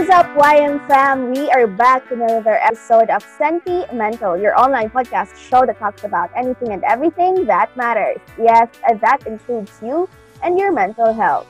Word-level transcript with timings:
What 0.00 0.08
is 0.08 0.16
up, 0.16 0.34
YM 0.34 0.88
fam? 0.88 1.30
We 1.30 1.50
are 1.50 1.66
back 1.66 2.08
to 2.08 2.14
another 2.14 2.56
episode 2.64 3.10
of 3.10 3.22
Sentimental, 3.36 4.34
your 4.34 4.58
online 4.58 4.88
podcast 4.88 5.36
show 5.36 5.66
that 5.66 5.78
talks 5.78 6.04
about 6.04 6.30
anything 6.34 6.72
and 6.72 6.82
everything 6.84 7.44
that 7.44 7.76
matters. 7.76 8.16
Yes, 8.38 8.68
and 8.88 8.98
that 9.02 9.26
includes 9.26 9.78
you 9.82 10.08
and 10.42 10.58
your 10.58 10.72
mental 10.72 11.12
health. 11.12 11.46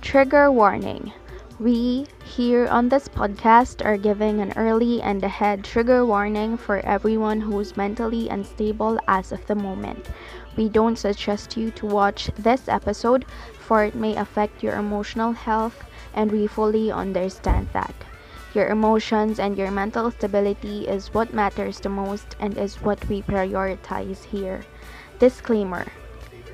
Trigger 0.00 0.50
warning. 0.50 1.12
We 1.60 2.08
here 2.24 2.66
on 2.66 2.88
this 2.88 3.06
podcast 3.06 3.84
are 3.84 3.96
giving 3.96 4.40
an 4.40 4.52
early 4.56 5.00
and 5.00 5.22
ahead 5.22 5.62
trigger 5.62 6.04
warning 6.04 6.56
for 6.56 6.84
everyone 6.84 7.40
who's 7.40 7.76
mentally 7.76 8.28
unstable 8.28 8.98
as 9.06 9.30
of 9.30 9.46
the 9.46 9.54
moment. 9.54 10.04
We 10.56 10.68
don't 10.68 10.98
suggest 10.98 11.56
you 11.56 11.70
to 11.78 11.86
watch 11.86 12.28
this 12.36 12.66
episode 12.66 13.24
for 13.60 13.84
it 13.84 13.94
may 13.94 14.16
affect 14.16 14.64
your 14.64 14.74
emotional 14.74 15.30
health 15.30 15.85
and 16.16 16.32
we 16.32 16.48
fully 16.48 16.90
understand 16.90 17.68
that. 17.72 17.94
Your 18.54 18.66
emotions 18.68 19.38
and 19.38 19.56
your 19.56 19.70
mental 19.70 20.10
stability 20.10 20.88
is 20.88 21.14
what 21.14 21.34
matters 21.34 21.78
the 21.78 21.90
most 21.90 22.34
and 22.40 22.58
is 22.58 22.82
what 22.82 23.06
we 23.08 23.22
prioritize 23.22 24.24
here. 24.24 24.64
Disclaimer 25.20 25.86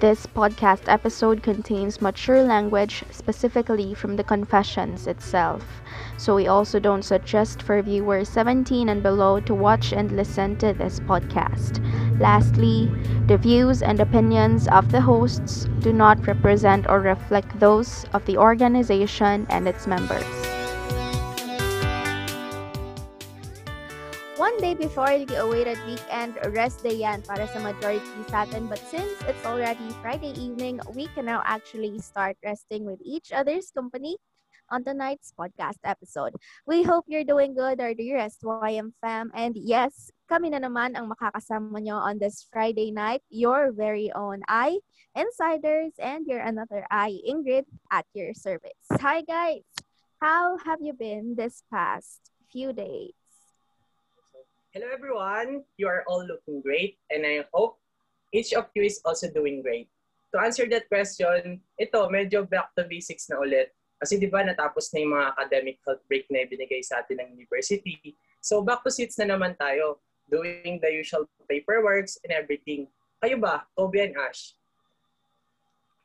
this 0.02 0.26
podcast 0.26 0.88
episode 0.88 1.44
contains 1.44 2.02
mature 2.02 2.42
language 2.42 3.04
specifically 3.12 3.94
from 3.94 4.16
the 4.16 4.24
confessions 4.24 5.06
itself, 5.06 5.80
so 6.18 6.34
we 6.34 6.48
also 6.48 6.80
don't 6.80 7.04
suggest 7.04 7.62
for 7.62 7.80
viewers 7.80 8.28
17 8.28 8.88
and 8.88 9.00
below 9.00 9.38
to 9.38 9.54
watch 9.54 9.92
and 9.92 10.10
listen 10.10 10.56
to 10.56 10.72
this 10.72 10.98
podcast. 10.98 11.78
Lastly, 12.22 12.86
the 13.26 13.36
views 13.36 13.82
and 13.82 13.98
opinions 13.98 14.70
of 14.70 14.94
the 14.94 15.00
hosts 15.00 15.66
do 15.82 15.92
not 15.92 16.22
represent 16.24 16.86
or 16.86 17.02
reflect 17.02 17.50
those 17.58 18.06
of 18.14 18.22
the 18.30 18.38
organization 18.38 19.44
and 19.50 19.66
its 19.66 19.90
members. 19.90 20.22
One 24.38 24.54
day 24.62 24.74
before 24.78 25.18
the 25.26 25.42
awaited 25.42 25.82
weekend, 25.82 26.38
rest 26.54 26.86
day 26.86 27.02
yan 27.02 27.26
para 27.26 27.50
sa 27.50 27.58
majority 27.58 28.06
sa 28.30 28.46
atin. 28.46 28.70
But 28.70 28.78
since 28.86 29.10
it's 29.26 29.42
already 29.42 29.90
Friday 29.98 30.30
evening, 30.38 30.78
we 30.94 31.10
can 31.18 31.26
now 31.26 31.42
actually 31.42 31.98
start 31.98 32.38
resting 32.46 32.86
with 32.86 33.02
each 33.02 33.34
other's 33.34 33.74
company 33.74 34.14
on 34.70 34.86
tonight's 34.86 35.34
podcast 35.34 35.82
episode. 35.82 36.38
We 36.70 36.86
hope 36.86 37.10
you're 37.10 37.26
doing 37.26 37.58
good 37.58 37.82
or 37.82 37.98
the 37.98 38.14
rest 38.14 38.46
YM 38.46 38.94
fam. 39.02 39.30
And 39.34 39.58
yes, 39.58 40.10
kami 40.32 40.48
na 40.48 40.64
naman 40.64 40.96
ang 40.96 41.12
makakasama 41.12 41.76
nyo 41.76 42.00
on 42.00 42.16
this 42.16 42.48
Friday 42.48 42.88
night, 42.88 43.20
your 43.28 43.68
very 43.68 44.08
own 44.16 44.40
I, 44.48 44.80
Insiders, 45.12 45.92
and 46.00 46.24
your 46.24 46.40
another 46.40 46.88
I, 46.88 47.20
Ingrid, 47.28 47.68
at 47.92 48.08
your 48.16 48.32
service. 48.32 48.80
Hi 48.96 49.20
guys! 49.20 49.68
How 50.24 50.56
have 50.64 50.80
you 50.80 50.96
been 50.96 51.36
this 51.36 51.68
past 51.68 52.32
few 52.48 52.72
days? 52.72 53.12
Hello 54.72 54.88
everyone, 54.88 55.68
you 55.76 55.84
are 55.84 56.00
all 56.08 56.24
looking 56.24 56.64
great 56.64 56.96
and 57.12 57.28
I 57.28 57.44
hope 57.52 57.76
each 58.32 58.56
of 58.56 58.72
you 58.72 58.88
is 58.88 59.04
also 59.04 59.28
doing 59.28 59.60
great. 59.60 59.92
To 60.32 60.40
answer 60.40 60.64
that 60.72 60.88
question, 60.88 61.60
ito 61.76 62.08
medyo 62.08 62.48
back 62.48 62.72
to 62.80 62.88
basics 62.88 63.28
na 63.28 63.36
ulit. 63.36 63.76
Kasi 64.00 64.16
di 64.16 64.32
ba 64.32 64.40
natapos 64.40 64.96
na 64.96 65.04
yung 65.04 65.12
mga 65.12 65.28
academic 65.36 65.76
health 65.84 66.00
break 66.08 66.24
na 66.32 66.48
ibinigay 66.48 66.80
sa 66.80 67.04
atin 67.04 67.20
ng 67.20 67.36
university. 67.36 68.16
So 68.40 68.64
back 68.64 68.80
to 68.80 68.88
seats 68.88 69.20
na 69.20 69.28
naman 69.28 69.60
tayo, 69.60 70.00
doing 70.30 70.78
the 70.82 70.90
usual 70.90 71.26
paperworks 71.48 72.18
and 72.22 72.32
everything. 72.32 72.86
Kayo 73.22 73.38
ba, 73.38 73.66
Toby 73.78 74.10
and 74.10 74.14
Ash? 74.18 74.54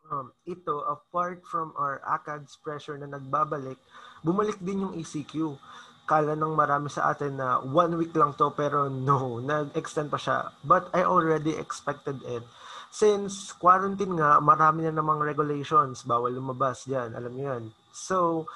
Um, 0.07 0.31
ito, 0.47 0.87
apart 0.87 1.43
from 1.43 1.75
our 1.75 1.99
ACADS 2.07 2.55
pressure 2.63 2.95
na 2.95 3.11
nagbabalik, 3.11 3.75
bumalik 4.23 4.55
din 4.63 4.87
yung 4.87 4.93
ECQ 4.95 5.59
kala 6.07 6.39
ng 6.39 6.55
marami 6.55 6.87
sa 6.87 7.11
atin 7.11 7.35
na 7.35 7.59
one 7.59 7.99
week 7.99 8.15
lang 8.15 8.31
to 8.39 8.47
pero 8.55 8.87
no, 8.87 9.43
nag-extend 9.43 10.07
pa 10.07 10.15
siya. 10.15 10.55
But 10.63 10.87
I 10.95 11.03
already 11.03 11.59
expected 11.59 12.23
it. 12.23 12.47
Since 12.87 13.51
quarantine 13.59 14.15
nga, 14.15 14.39
marami 14.39 14.87
na 14.87 14.95
namang 14.95 15.19
regulations. 15.19 16.07
Bawal 16.07 16.39
lumabas 16.39 16.87
dyan. 16.87 17.11
Alam 17.11 17.35
niyo 17.35 17.45
yan. 17.51 17.63
So, 17.91 18.47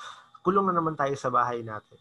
kulong 0.48 0.72
na 0.72 0.80
naman 0.80 0.96
tayo 0.96 1.12
sa 1.20 1.28
bahay 1.28 1.60
natin. 1.60 2.00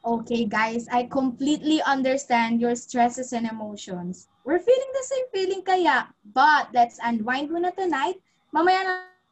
Okay, 0.00 0.48
guys, 0.48 0.88
I 0.88 1.04
completely 1.04 1.84
understand 1.84 2.56
your 2.56 2.72
stresses 2.72 3.36
and 3.36 3.44
emotions. 3.44 4.32
We're 4.48 4.58
feeling 4.58 4.92
the 4.96 5.04
same 5.04 5.26
feeling 5.28 5.60
kaya. 5.60 6.08
But 6.32 6.72
let's 6.72 6.96
unwind 7.04 7.52
muna 7.52 7.76
tonight. 7.76 8.16
Mamaya 8.48 8.80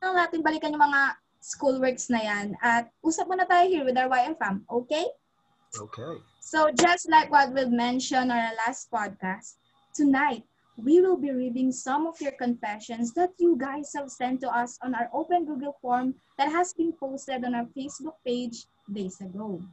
na 0.05 0.12
natin 0.12 0.45
balikan 0.45 0.77
yung 0.77 0.84
mga 0.84 1.17
schoolworks 1.41 2.12
na 2.12 2.21
yan. 2.21 2.53
At 2.61 2.93
usap 3.01 3.33
muna 3.33 3.49
tayo 3.49 3.65
here 3.65 3.81
with 3.81 3.97
our 3.97 4.12
YM 4.12 4.37
fam, 4.37 4.61
okay? 4.69 5.09
Okay. 5.73 6.21
So 6.45 6.69
just 6.77 7.09
like 7.09 7.33
what 7.33 7.49
we 7.56 7.65
mentioned 7.65 8.29
on 8.29 8.37
our 8.37 8.53
last 8.61 8.93
podcast, 8.93 9.56
tonight 9.97 10.45
we 10.77 11.00
will 11.00 11.17
be 11.17 11.33
reading 11.33 11.73
some 11.73 12.05
of 12.06 12.21
your 12.21 12.37
confessions 12.37 13.17
that 13.17 13.33
you 13.41 13.56
guys 13.56 13.97
have 13.97 14.12
sent 14.12 14.45
to 14.45 14.49
us 14.53 14.77
on 14.85 14.93
our 14.93 15.09
open 15.17 15.49
Google 15.49 15.81
form 15.81 16.15
that 16.37 16.53
has 16.53 16.77
been 16.77 16.93
posted 16.93 17.41
on 17.49 17.56
our 17.56 17.67
Facebook 17.73 18.21
page 18.21 18.69
days 18.93 19.17
ago. 19.25 19.65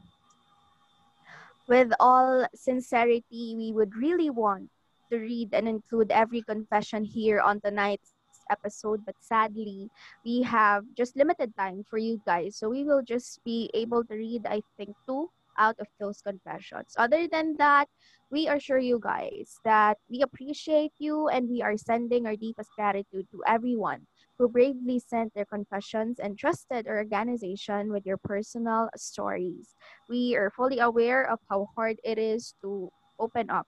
With 1.67 1.91
all 1.99 2.45
sincerity, 2.53 3.55
we 3.57 3.71
would 3.73 3.95
really 3.95 4.29
want 4.29 4.69
to 5.11 5.17
read 5.17 5.49
and 5.53 5.67
include 5.67 6.11
every 6.11 6.41
confession 6.41 7.03
here 7.03 7.39
on 7.39 7.61
tonight's 7.61 8.13
episode, 8.49 9.01
but 9.05 9.15
sadly, 9.19 9.89
we 10.23 10.41
have 10.43 10.83
just 10.95 11.15
limited 11.15 11.55
time 11.57 11.83
for 11.89 11.97
you 11.97 12.21
guys. 12.25 12.55
So 12.57 12.69
we 12.69 12.83
will 12.83 13.01
just 13.01 13.43
be 13.43 13.69
able 13.73 14.03
to 14.05 14.13
read, 14.13 14.45
I 14.45 14.61
think, 14.77 14.95
two 15.07 15.29
out 15.57 15.79
of 15.79 15.87
those 15.99 16.21
confessions. 16.21 16.93
Other 16.97 17.27
than 17.27 17.55
that, 17.57 17.87
we 18.29 18.47
assure 18.47 18.79
you 18.79 18.99
guys 19.01 19.59
that 19.63 19.97
we 20.09 20.21
appreciate 20.21 20.91
you 20.99 21.29
and 21.29 21.49
we 21.49 21.61
are 21.61 21.77
sending 21.77 22.25
our 22.25 22.35
deepest 22.35 22.69
gratitude 22.75 23.27
to 23.31 23.43
everyone 23.47 24.05
who 24.37 24.49
bravely 24.49 24.99
sent 24.99 25.33
their 25.33 25.45
confessions 25.45 26.19
and 26.19 26.37
trusted 26.37 26.87
our 26.87 26.97
organization 26.97 27.91
with 27.91 28.05
your 28.05 28.17
personal 28.17 28.89
stories. 28.95 29.75
We 30.09 30.35
are 30.35 30.51
fully 30.51 30.79
aware 30.79 31.29
of 31.29 31.39
how 31.49 31.67
hard 31.75 31.97
it 32.03 32.17
is 32.17 32.53
to 32.61 32.89
open 33.19 33.49
up 33.49 33.67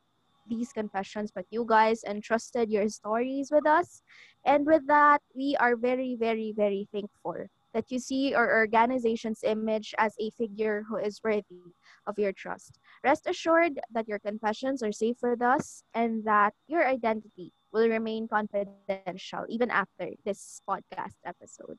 these 0.49 0.71
confessions, 0.73 1.31
but 1.33 1.45
you 1.51 1.65
guys 1.67 2.03
entrusted 2.03 2.69
your 2.69 2.87
stories 2.89 3.49
with 3.51 3.67
us. 3.67 4.01
And 4.45 4.65
with 4.65 4.87
that, 4.87 5.21
we 5.35 5.55
are 5.59 5.75
very, 5.75 6.15
very, 6.19 6.53
very 6.55 6.87
thankful 6.91 7.47
that 7.73 7.91
you 7.91 7.99
see 7.99 8.33
our 8.33 8.57
organization's 8.57 9.43
image 9.43 9.93
as 9.97 10.15
a 10.19 10.31
figure 10.31 10.83
who 10.89 10.97
is 10.97 11.21
worthy 11.23 11.61
of 12.07 12.17
your 12.17 12.31
trust. 12.31 12.79
Rest 13.03 13.27
assured 13.27 13.79
that 13.91 14.07
your 14.07 14.19
confessions 14.19 14.81
are 14.81 14.91
safe 14.91 15.17
with 15.21 15.41
us 15.41 15.83
and 15.93 16.23
that 16.25 16.53
your 16.67 16.87
identity 16.87 17.51
will 17.77 17.93
remain 17.93 18.25
confidential 18.25 19.45
even 19.45 19.69
after 19.69 20.09
this 20.25 20.65
podcast 20.65 21.21
episode. 21.21 21.77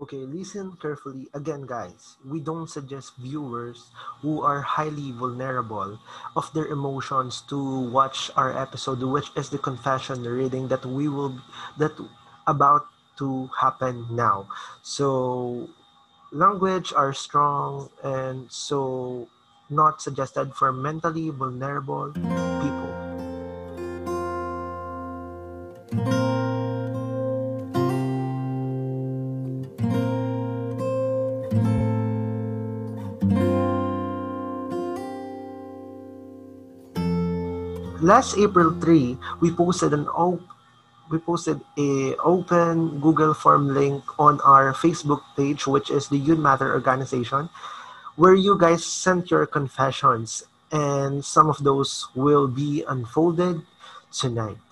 Okay, 0.00 0.24
listen 0.24 0.76
carefully. 0.80 1.28
Again, 1.32 1.64
guys, 1.64 2.16
we 2.24 2.40
don't 2.40 2.68
suggest 2.68 3.16
viewers 3.16 3.92
who 4.20 4.40
are 4.40 4.60
highly 4.60 5.12
vulnerable 5.12 6.00
of 6.36 6.52
their 6.52 6.68
emotions 6.68 7.44
to 7.48 7.56
watch 7.88 8.30
our 8.36 8.52
episode, 8.52 9.00
which 9.04 9.32
is 9.36 9.48
the 9.48 9.60
confession 9.60 10.24
reading 10.24 10.68
that 10.68 10.84
we 10.84 11.08
will 11.08 11.40
that 11.80 11.96
about 12.46 12.88
to 13.16 13.48
happen 13.56 14.04
now. 14.12 14.48
So, 14.84 15.68
language 16.32 16.92
are 16.92 17.16
strong 17.16 17.88
and 18.04 18.52
so 18.52 19.28
not 19.72 20.04
suggested 20.04 20.52
for 20.52 20.72
mentally 20.76 21.32
vulnerable 21.32 22.12
people. 22.60 23.05
Last 38.06 38.38
April 38.38 38.70
3, 38.78 39.18
we 39.42 39.50
posted 39.50 39.90
an 39.90 40.06
op- 40.14 40.46
we 41.10 41.18
posted 41.18 41.58
a 41.78 42.14
open 42.22 42.98
Google 43.02 43.34
form 43.34 43.74
link 43.74 44.02
on 44.18 44.38
our 44.46 44.70
Facebook 44.74 45.22
page, 45.34 45.66
which 45.66 45.90
is 45.90 46.06
the 46.08 46.18
Youth 46.18 46.38
Matter 46.38 46.70
organization, 46.70 47.50
where 48.14 48.34
you 48.34 48.58
guys 48.58 48.86
sent 48.86 49.30
your 49.30 49.46
confessions, 49.46 50.46
and 50.70 51.22
some 51.22 51.50
of 51.50 51.62
those 51.62 52.06
will 52.14 52.46
be 52.46 52.82
unfolded 52.86 53.62
tonight. 54.10 54.62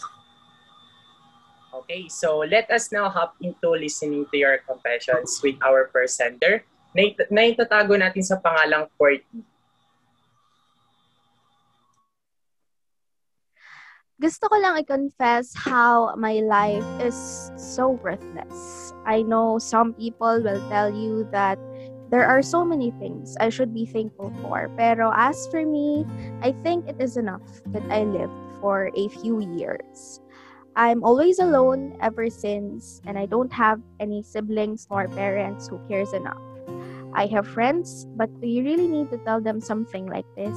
Okay, 1.74 2.08
so 2.08 2.38
let 2.42 2.70
us 2.70 2.90
now 2.90 3.10
hop 3.10 3.34
into 3.42 3.70
listening 3.70 4.26
to 4.30 4.36
your 4.38 4.58
confessions 4.62 5.38
with 5.42 5.58
our 5.62 5.90
first 5.92 6.16
sender 6.16 6.64
na, 6.94 7.02
it- 7.02 7.30
na 7.30 7.42
itatago 7.50 7.98
natin 7.98 8.22
sa 8.22 8.38
pangalang 8.38 8.86
Courtney. 8.98 9.42
Gusto 14.20 14.46
ko 14.46 14.56
lang 14.62 14.78
i-confess 14.78 15.52
how 15.58 16.14
my 16.14 16.38
life 16.46 16.86
is 17.02 17.50
so 17.58 17.98
worthless. 17.98 18.94
I 19.04 19.22
know 19.22 19.58
some 19.58 19.92
people 19.92 20.40
will 20.40 20.62
tell 20.70 20.94
you 20.94 21.26
that 21.34 21.58
There 22.14 22.30
are 22.30 22.46
so 22.46 22.62
many 22.62 22.92
things 23.02 23.34
I 23.40 23.48
should 23.48 23.74
be 23.74 23.86
thankful 23.90 24.30
for, 24.38 24.70
pero 24.78 25.10
as 25.16 25.34
for 25.50 25.66
me, 25.66 26.06
I 26.46 26.54
think 26.62 26.86
it 26.86 26.94
is 27.02 27.16
enough 27.16 27.42
that 27.74 27.82
I 27.90 28.04
lived 28.06 28.30
for 28.60 28.94
a 28.94 29.08
few 29.08 29.42
years. 29.58 30.20
I'm 30.76 31.02
always 31.02 31.42
alone 31.42 31.98
ever 31.98 32.30
since, 32.30 33.02
and 33.02 33.18
I 33.18 33.26
don't 33.26 33.50
have 33.50 33.82
any 33.98 34.22
siblings 34.22 34.86
nor 34.90 35.08
parents 35.10 35.66
who 35.66 35.82
cares 35.90 36.12
enough. 36.14 36.38
I 37.18 37.26
have 37.34 37.50
friends, 37.50 38.06
but 38.14 38.30
do 38.38 38.46
you 38.46 38.62
really 38.62 38.86
need 38.86 39.10
to 39.10 39.18
tell 39.26 39.40
them 39.40 39.58
something 39.58 40.06
like 40.06 40.28
this? 40.38 40.54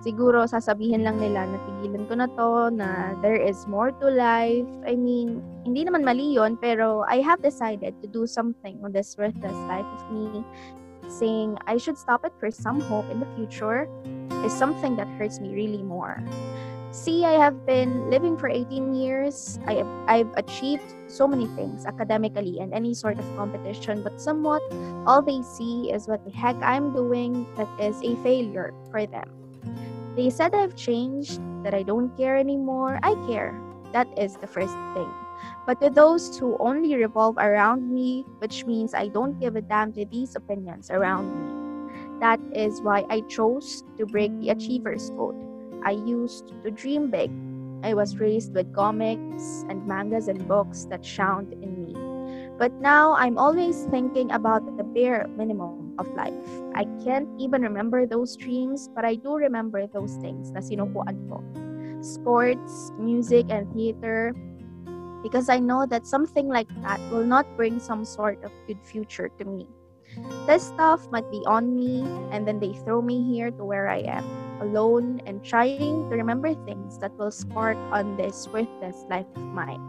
Siguro 0.00 0.48
sasabihin 0.48 1.04
lang 1.04 1.20
nila 1.20 1.44
na 1.44 1.60
tigilan 1.60 2.08
ko 2.08 2.14
na 2.16 2.28
to, 2.32 2.50
na 2.72 3.12
there 3.20 3.36
is 3.36 3.68
more 3.68 3.92
to 4.00 4.08
life. 4.08 4.64
I 4.88 4.96
mean, 4.96 5.44
hindi 5.68 5.84
naman 5.84 6.08
mali 6.08 6.40
yun, 6.40 6.56
pero 6.56 7.04
I 7.04 7.20
have 7.20 7.44
decided 7.44 8.00
to 8.00 8.08
do 8.08 8.24
something 8.24 8.80
on 8.80 8.96
this 8.96 9.12
worthless 9.20 9.58
life 9.68 9.84
of 9.84 10.02
me. 10.08 10.40
Saying 11.12 11.60
I 11.68 11.76
should 11.76 12.00
stop 12.00 12.24
it 12.24 12.32
for 12.40 12.48
some 12.48 12.80
hope 12.80 13.12
in 13.12 13.20
the 13.20 13.28
future 13.36 13.84
is 14.40 14.56
something 14.56 14.96
that 14.96 15.08
hurts 15.20 15.36
me 15.36 15.52
really 15.52 15.84
more. 15.84 16.24
See, 16.90 17.28
I 17.28 17.36
have 17.36 17.66
been 17.66 18.10
living 18.10 18.40
for 18.40 18.48
18 18.48 18.94
years. 18.94 19.60
I 19.66 19.84
have, 19.84 19.90
I've 20.08 20.32
achieved 20.34 20.82
so 21.06 21.28
many 21.28 21.46
things 21.54 21.86
academically 21.86 22.58
and 22.58 22.74
any 22.74 22.94
sort 22.94 23.18
of 23.18 23.26
competition, 23.36 24.02
but 24.02 24.20
somewhat 24.20 24.62
all 25.06 25.22
they 25.22 25.42
see 25.42 25.92
is 25.92 26.08
what 26.08 26.24
the 26.24 26.32
heck 26.32 26.56
I'm 26.62 26.92
doing 26.92 27.46
that 27.56 27.68
is 27.78 28.00
a 28.02 28.16
failure 28.24 28.74
for 28.90 29.06
them. 29.06 29.39
They 30.16 30.30
said 30.30 30.54
I've 30.54 30.74
changed, 30.74 31.40
that 31.62 31.74
I 31.74 31.82
don't 31.82 32.16
care 32.16 32.36
anymore. 32.36 32.98
I 33.02 33.14
care. 33.28 33.58
That 33.92 34.08
is 34.18 34.36
the 34.36 34.46
first 34.46 34.74
thing. 34.94 35.10
But 35.66 35.80
to 35.80 35.90
those 35.90 36.38
who 36.38 36.56
only 36.60 36.94
revolve 36.94 37.36
around 37.38 37.90
me, 37.92 38.24
which 38.38 38.66
means 38.66 38.94
I 38.94 39.08
don't 39.08 39.38
give 39.40 39.56
a 39.56 39.62
damn 39.62 39.92
to 39.94 40.04
these 40.04 40.36
opinions 40.36 40.90
around 40.90 41.30
me, 41.32 41.50
that 42.20 42.40
is 42.52 42.80
why 42.82 43.04
I 43.08 43.22
chose 43.22 43.84
to 43.98 44.06
break 44.06 44.38
the 44.40 44.50
achiever's 44.50 45.10
code. 45.10 45.36
I 45.84 45.92
used 45.92 46.52
to 46.62 46.70
dream 46.70 47.10
big. 47.10 47.30
I 47.82 47.94
was 47.94 48.18
raised 48.20 48.54
with 48.54 48.74
comics 48.74 49.64
and 49.68 49.86
mangas 49.86 50.28
and 50.28 50.46
books 50.46 50.84
that 50.90 51.04
sound 51.04 51.52
in 51.52 51.84
me. 51.84 51.96
But 52.58 52.72
now 52.74 53.14
I'm 53.14 53.38
always 53.38 53.84
thinking 53.88 54.30
about 54.32 54.76
the 54.76 54.84
bare 54.84 55.26
minimum 55.36 55.79
of 56.00 56.08
life. 56.16 56.32
I 56.74 56.88
can't 57.04 57.28
even 57.36 57.60
remember 57.60 58.08
those 58.08 58.34
dreams, 58.36 58.88
but 58.96 59.04
I 59.04 59.20
do 59.20 59.36
remember 59.36 59.84
those 59.86 60.16
things 60.24 60.48
na 60.50 60.64
sinukuan 60.64 61.20
ko. 61.28 61.44
Sports, 62.00 62.96
music, 62.96 63.52
and 63.52 63.68
theater. 63.76 64.32
Because 65.20 65.52
I 65.52 65.60
know 65.60 65.84
that 65.84 66.08
something 66.08 66.48
like 66.48 66.72
that 66.80 66.96
will 67.12 67.28
not 67.28 67.44
bring 67.60 67.76
some 67.76 68.08
sort 68.08 68.40
of 68.40 68.50
good 68.64 68.80
future 68.80 69.28
to 69.36 69.44
me. 69.44 69.68
This 70.48 70.64
stuff 70.64 71.04
might 71.12 71.28
be 71.30 71.44
on 71.44 71.76
me, 71.76 72.00
and 72.32 72.48
then 72.48 72.58
they 72.58 72.72
throw 72.82 73.04
me 73.04 73.20
here 73.28 73.52
to 73.52 73.62
where 73.62 73.86
I 73.86 74.02
am, 74.08 74.24
alone 74.64 75.20
and 75.26 75.44
trying 75.44 76.08
to 76.08 76.16
remember 76.16 76.56
things 76.66 76.98
that 76.98 77.12
will 77.20 77.30
spark 77.30 77.76
on 77.92 78.16
this 78.16 78.48
worthless 78.48 79.04
life 79.08 79.28
of 79.36 79.44
mine. 79.52 79.80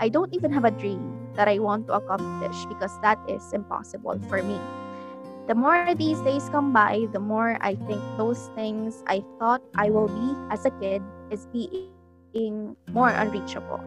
I 0.00 0.08
don't 0.08 0.34
even 0.34 0.52
have 0.52 0.64
a 0.64 0.70
dream 0.70 1.16
that 1.34 1.48
I 1.48 1.58
want 1.58 1.86
to 1.86 1.94
accomplish 1.94 2.64
because 2.66 2.92
that 3.00 3.18
is 3.28 3.52
impossible 3.52 4.20
for 4.28 4.42
me. 4.42 4.58
The 5.46 5.54
more 5.54 5.94
these 5.94 6.18
days 6.26 6.48
come 6.50 6.72
by, 6.72 7.06
the 7.12 7.20
more 7.20 7.56
I 7.60 7.76
think 7.86 8.02
those 8.18 8.50
things 8.58 9.04
I 9.06 9.22
thought 9.38 9.62
I 9.76 9.90
will 9.90 10.08
be 10.10 10.34
as 10.50 10.66
a 10.66 10.74
kid 10.82 11.02
is 11.30 11.46
being 11.54 12.74
more 12.90 13.10
unreachable. 13.10 13.78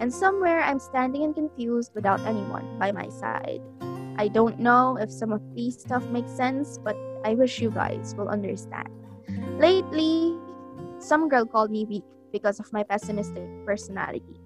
And 0.00 0.08
somewhere 0.08 0.64
I'm 0.64 0.80
standing 0.80 1.24
and 1.24 1.34
confused 1.34 1.92
without 1.94 2.24
anyone 2.24 2.78
by 2.78 2.92
my 2.92 3.08
side. 3.10 3.60
I 4.16 4.28
don't 4.28 4.58
know 4.58 4.96
if 4.96 5.12
some 5.12 5.32
of 5.32 5.42
these 5.54 5.78
stuff 5.78 6.04
makes 6.08 6.32
sense, 6.32 6.78
but 6.80 6.96
I 7.24 7.34
wish 7.34 7.60
you 7.60 7.70
guys 7.70 8.14
will 8.16 8.30
understand. 8.30 8.88
Lately, 9.60 10.32
some 10.98 11.28
girl 11.28 11.44
called 11.44 11.70
me 11.70 11.84
weak 11.84 12.04
because 12.32 12.58
of 12.58 12.72
my 12.72 12.84
pessimistic 12.84 13.44
personality. 13.66 14.40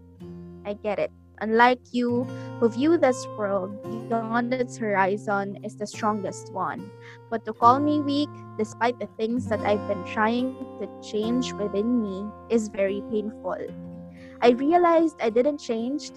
I 0.66 0.74
get 0.74 0.98
it. 0.98 1.12
Unlike 1.40 1.92
you, 1.92 2.24
who 2.60 2.68
view 2.68 2.96
this 2.96 3.26
world 3.36 3.82
beyond 3.82 4.54
its 4.54 4.76
horizon, 4.76 5.58
is 5.64 5.76
the 5.76 5.86
strongest 5.86 6.52
one. 6.52 6.90
But 7.30 7.44
to 7.44 7.52
call 7.52 7.80
me 7.80 8.00
weak, 8.00 8.28
despite 8.56 8.98
the 8.98 9.08
things 9.18 9.46
that 9.48 9.60
I've 9.60 9.86
been 9.88 10.04
trying 10.12 10.54
to 10.80 10.88
change 11.02 11.52
within 11.52 12.02
me, 12.02 12.24
is 12.50 12.68
very 12.68 13.02
painful. 13.10 13.58
I 14.40 14.50
realized 14.50 15.16
I 15.20 15.30
didn't 15.30 15.58
change 15.58 16.10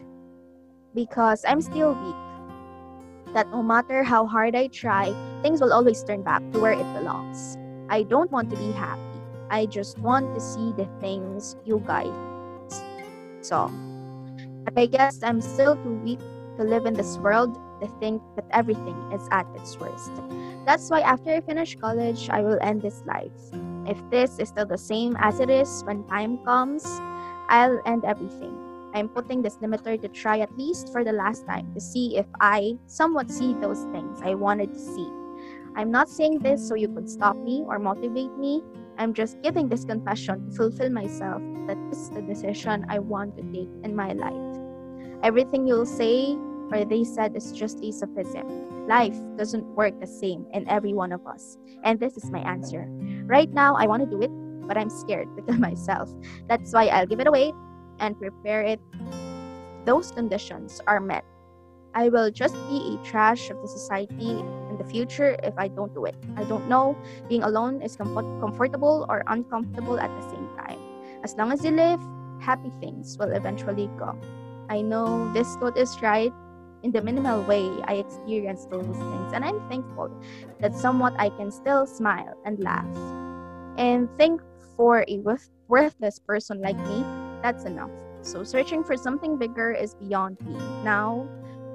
because 0.94 1.44
I'm 1.48 1.62
still 1.62 1.94
weak. 1.94 3.34
That 3.34 3.50
no 3.50 3.62
matter 3.62 4.04
how 4.04 4.26
hard 4.26 4.56
I 4.56 4.68
try, 4.68 5.14
things 5.42 5.62
will 5.62 5.74
always 5.74 6.04
turn 6.04 6.24
back 6.24 6.42
to 6.52 6.60
where 6.60 6.74
it 6.74 6.94
belongs. 6.94 7.58
I 7.90 8.04
don't 8.04 8.32
want 8.32 8.50
to 8.52 8.56
be 8.56 8.72
happy. 8.72 9.02
I 9.50 9.66
just 9.66 9.98
want 10.00 10.36
to 10.36 10.42
see 10.42 10.74
the 10.74 10.88
things 11.00 11.56
you 11.66 11.82
guys 11.86 12.12
saw. 13.42 13.72
I 14.76 14.86
guess 14.86 15.24
I'm 15.24 15.42
still 15.42 15.76
too 15.76 15.94
weak 16.04 16.20
to 16.58 16.64
live 16.64 16.86
in 16.86 16.94
this 16.94 17.18
world 17.18 17.56
to 17.82 17.88
think 18.00 18.22
that 18.36 18.46
everything 18.52 18.98
is 19.14 19.28
at 19.32 19.46
its 19.56 19.78
worst. 19.78 20.12
That's 20.66 20.90
why 20.90 21.02
after 21.02 21.30
I 21.30 21.42
finish 21.42 21.76
college, 21.76 22.30
I 22.30 22.42
will 22.42 22.58
end 22.62 22.82
this 22.82 23.04
life. 23.06 23.32
If 23.86 23.98
this 24.10 24.40
is 24.40 24.50
still 24.50 24.66
the 24.66 24.78
same 24.78 25.16
as 25.20 25.40
it 25.40 25.50
is 25.50 25.84
when 25.86 26.04
time 26.08 26.40
comes, 26.44 26.84
I'll 27.48 27.80
end 27.86 28.04
everything. 28.04 28.58
I'm 28.94 29.08
putting 29.10 29.42
this 29.42 29.58
limiter 29.58 30.02
to 30.02 30.08
try 30.08 30.40
at 30.40 30.58
least 30.58 30.92
for 30.92 31.04
the 31.04 31.14
last 31.14 31.46
time 31.46 31.72
to 31.74 31.80
see 31.80 32.18
if 32.18 32.26
I 32.42 32.74
somewhat 32.88 33.30
see 33.30 33.54
those 33.54 33.84
things 33.94 34.20
I 34.24 34.34
wanted 34.34 34.74
to 34.74 34.80
see. 34.80 35.08
I'm 35.76 35.92
not 35.92 36.10
saying 36.10 36.40
this 36.40 36.68
so 36.68 36.74
you 36.74 36.90
could 36.90 37.08
stop 37.08 37.38
me 37.38 37.64
or 37.68 37.78
motivate 37.78 38.36
me. 38.38 38.64
I'm 38.98 39.14
just 39.14 39.42
giving 39.42 39.70
this 39.70 39.86
confession 39.86 40.50
to 40.50 40.56
fulfill 40.56 40.90
myself 40.90 41.42
that 41.68 41.78
this 41.90 42.00
is 42.00 42.10
the 42.10 42.22
decision 42.22 42.86
I 42.90 43.00
want 43.00 43.38
to 43.38 43.44
take 43.54 43.70
in 43.84 43.96
my 43.96 44.14
life. 44.14 44.58
Everything 45.24 45.68
you'll 45.68 45.86
say 45.86 46.36
or 46.72 46.84
they 46.84 47.04
said 47.04 47.36
is 47.36 47.52
just 47.52 47.80
a 47.84 47.92
sophism. 47.92 48.88
Life 48.88 49.16
doesn't 49.38 49.66
work 49.76 50.00
the 50.00 50.08
same 50.08 50.46
in 50.54 50.68
every 50.70 50.94
one 50.94 51.12
of 51.12 51.26
us. 51.26 51.58
And 51.84 52.00
this 52.00 52.18
is 52.18 52.30
my 52.32 52.40
answer. 52.40 52.86
Right 53.26 53.50
now, 53.52 53.76
I 53.76 53.86
want 53.88 54.04
to 54.04 54.10
do 54.10 54.22
it, 54.22 54.32
but 54.68 54.78
I'm 54.78 54.90
scared 54.90 55.28
to 55.38 55.44
kill 55.44 55.58
myself. 55.60 56.10
That's 56.48 56.74
why 56.74 56.88
I'll 56.88 57.08
give 57.08 57.20
it 57.20 57.28
away 57.28 57.54
and 58.00 58.18
prepare 58.18 58.64
it. 58.64 58.80
Those 59.86 60.12
conditions 60.12 60.82
are 60.88 61.00
met. 61.00 61.24
I 61.96 62.10
will 62.10 62.32
just 62.32 62.54
be 62.70 62.98
a 63.00 63.06
trash 63.06 63.50
of 63.50 63.62
the 63.62 63.68
society 63.68 64.44
the 64.78 64.86
future 64.86 65.38
if 65.44 65.54
I 65.58 65.68
don't 65.68 65.94
do 65.94 66.06
it. 66.06 66.16
I 66.36 66.44
don't 66.44 66.68
know. 66.70 66.96
Being 67.28 67.44
alone 67.44 67.82
is 67.82 67.96
comfort- 67.96 68.40
comfortable 68.40 69.06
or 69.10 69.24
uncomfortable 69.28 70.00
at 70.00 70.10
the 70.10 70.30
same 70.30 70.48
time. 70.58 70.80
As 71.24 71.36
long 71.36 71.52
as 71.52 71.64
you 71.64 71.72
live, 71.72 72.00
happy 72.40 72.72
things 72.80 73.18
will 73.18 73.32
eventually 73.32 73.90
come. 73.98 74.20
I 74.70 74.82
know 74.82 75.32
this 75.34 75.56
quote 75.58 75.78
is 75.78 76.02
right 76.02 76.32
in 76.84 76.92
the 76.92 77.02
minimal 77.02 77.42
way 77.44 77.66
I 77.86 77.96
experienced 77.96 78.70
those 78.70 78.86
things, 78.86 79.34
and 79.34 79.44
I'm 79.44 79.60
thankful 79.70 80.12
that 80.60 80.76
somewhat 80.76 81.14
I 81.18 81.30
can 81.30 81.52
still 81.52 81.88
smile 81.88 82.38
and 82.46 82.60
laugh. 82.60 82.86
And 83.78 84.10
think 84.18 84.42
for 84.76 85.04
a 85.08 85.20
worth- 85.20 85.50
worthless 85.68 86.20
person 86.20 86.62
like 86.62 86.78
me, 86.78 87.04
that's 87.42 87.66
enough. 87.66 87.92
So 88.22 88.44
searching 88.44 88.84
for 88.84 88.98
something 88.98 89.38
bigger 89.38 89.72
is 89.72 89.96
beyond 89.96 90.38
me. 90.42 90.58
Now, 90.84 91.28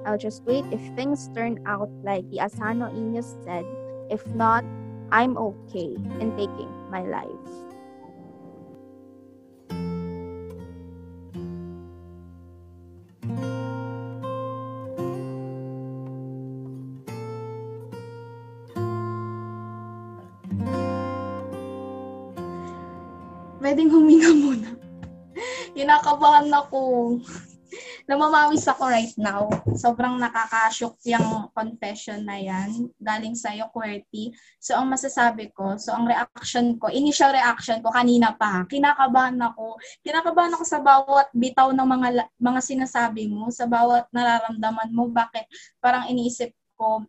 I'll 0.05 0.17
just 0.17 0.43
wait 0.43 0.65
if 0.71 0.81
things 0.95 1.29
turn 1.33 1.63
out 1.65 1.89
like 2.03 2.29
the 2.29 2.41
Asano 2.41 2.91
Inyas 2.91 3.31
said. 3.45 3.65
If 4.11 4.25
not, 4.35 4.63
I'm 5.11 5.37
okay 5.37 5.95
in 6.19 6.35
taking 6.35 6.71
my 6.91 7.03
life. 7.07 7.29
Pwedeng 23.63 23.87
huminga 23.87 24.35
muna. 24.35 24.75
Kinakabahan 25.73 26.51
ako. 26.51 27.15
Namamawis 28.03 28.67
ako 28.67 28.91
right 28.91 29.15
now. 29.15 29.47
Sobrang 29.79 30.19
nakakashock 30.19 30.99
yung 31.07 31.47
confession 31.55 32.27
na 32.27 32.35
yan. 32.35 32.91
Galing 32.99 33.31
sa'yo, 33.31 33.71
QWERTY. 33.71 34.35
So, 34.59 34.75
ang 34.75 34.91
masasabi 34.91 35.55
ko, 35.55 35.79
so 35.79 35.95
ang 35.95 36.11
reaction 36.11 36.75
ko, 36.75 36.91
initial 36.91 37.31
reaction 37.31 37.79
ko 37.79 37.95
kanina 37.95 38.35
pa, 38.35 38.67
kinakabahan 38.67 39.39
ako. 39.39 39.79
Kinakabahan 40.03 40.51
ako 40.51 40.63
sa 40.67 40.83
bawat 40.83 41.31
bitaw 41.31 41.71
ng 41.71 41.87
mga 41.87 42.07
mga 42.43 42.61
sinasabi 42.61 43.31
mo, 43.31 43.47
sa 43.47 43.71
bawat 43.71 44.11
nararamdaman 44.11 44.91
mo. 44.91 45.07
Bakit? 45.07 45.47
Parang 45.79 46.11
iniisip 46.11 46.51
ko, 46.75 47.07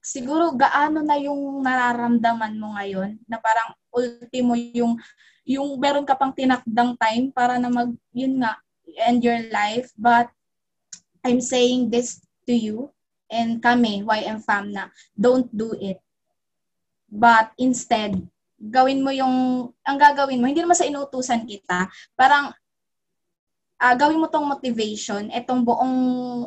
siguro 0.00 0.56
gaano 0.56 1.04
na 1.04 1.20
yung 1.20 1.60
nararamdaman 1.60 2.56
mo 2.56 2.76
ngayon 2.80 3.20
na 3.28 3.36
parang 3.40 3.76
ultimo 3.92 4.56
yung 4.56 4.96
yung 5.44 5.76
meron 5.76 6.08
ka 6.08 6.16
pang 6.16 6.32
tinakdang 6.32 6.96
time 6.96 7.28
para 7.28 7.60
na 7.60 7.68
mag 7.68 7.92
yun 8.16 8.40
nga 8.40 8.63
end 8.98 9.24
your 9.24 9.42
life 9.50 9.90
but 9.98 10.30
I'm 11.24 11.40
saying 11.40 11.88
this 11.88 12.20
to 12.44 12.52
you 12.52 12.92
and 13.32 13.58
kami, 13.58 14.04
YM 14.04 14.38
fam 14.44 14.70
na, 14.70 14.92
don't 15.16 15.48
do 15.50 15.72
it. 15.80 15.98
But 17.08 17.50
instead, 17.56 18.20
gawin 18.60 19.00
mo 19.00 19.10
yung, 19.10 19.68
ang 19.82 19.98
gagawin 19.98 20.38
mo, 20.38 20.46
hindi 20.46 20.60
naman 20.60 20.76
sa 20.76 20.86
inutusan 20.86 21.48
kita, 21.48 21.88
parang 22.14 22.52
uh, 23.80 23.94
gawin 23.96 24.20
mo 24.20 24.28
tong 24.28 24.46
motivation, 24.46 25.32
itong 25.32 25.64
buong 25.64 25.96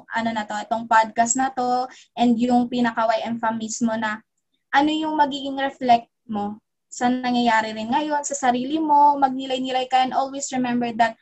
ano 0.05 0.29
na 0.29 0.45
to, 0.45 0.55
itong 0.61 0.85
podcast 0.85 1.35
na 1.35 1.49
to, 1.49 1.89
and 2.13 2.37
yung 2.37 2.69
pinaka 2.69 3.09
YM 3.19 3.41
fam 3.41 3.57
mismo 3.57 3.91
na 3.97 4.21
ano 4.71 4.89
yung 4.93 5.17
magiging 5.17 5.57
reflect 5.57 6.11
mo 6.27 6.59
sa 6.87 7.11
nangyayari 7.11 7.75
rin 7.75 7.91
ngayon, 7.91 8.23
sa 8.23 8.35
sarili 8.47 8.79
mo, 8.79 9.19
magnilay-nilay 9.19 9.91
ka 9.91 10.01
and 10.01 10.15
always 10.15 10.47
remember 10.55 10.87
that 10.95 11.19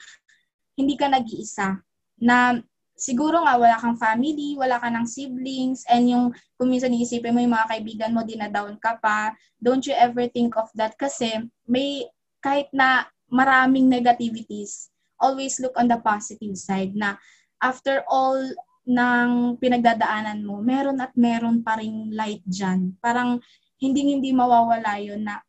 hindi 0.75 0.95
ka 0.99 1.11
nag-iisa. 1.11 1.79
Na 2.19 2.59
siguro 2.95 3.43
nga 3.43 3.59
wala 3.59 3.75
kang 3.79 3.99
family, 3.99 4.55
wala 4.55 4.79
ka 4.79 4.87
ng 4.87 5.07
siblings, 5.07 5.83
and 5.91 6.07
yung 6.07 6.25
kung 6.55 6.71
minsan 6.71 6.95
iisipin 6.95 7.35
mo 7.35 7.43
yung 7.43 7.55
mga 7.55 7.71
kaibigan 7.75 8.15
mo, 8.15 8.23
dinadown 8.23 8.79
ka 8.79 8.95
pa, 8.99 9.35
don't 9.59 9.83
you 9.83 9.95
ever 9.95 10.27
think 10.31 10.55
of 10.55 10.71
that 10.75 10.95
kasi 10.95 11.35
may 11.67 12.07
kahit 12.39 12.71
na 12.71 13.09
maraming 13.27 13.89
negativities, 13.89 14.93
always 15.19 15.57
look 15.59 15.73
on 15.75 15.89
the 15.89 15.97
positive 15.99 16.55
side 16.55 16.93
na 16.93 17.17
after 17.59 18.05
all 18.05 18.37
ng 18.85 19.57
pinagdadaanan 19.57 20.45
mo, 20.45 20.61
meron 20.61 21.01
at 21.01 21.11
meron 21.17 21.65
pa 21.65 21.81
ring 21.81 22.13
light 22.13 22.45
dyan. 22.45 22.93
Parang 23.01 23.41
hindi-hindi 23.81 24.29
mawawala 24.29 25.01
yun 25.01 25.25
na 25.25 25.41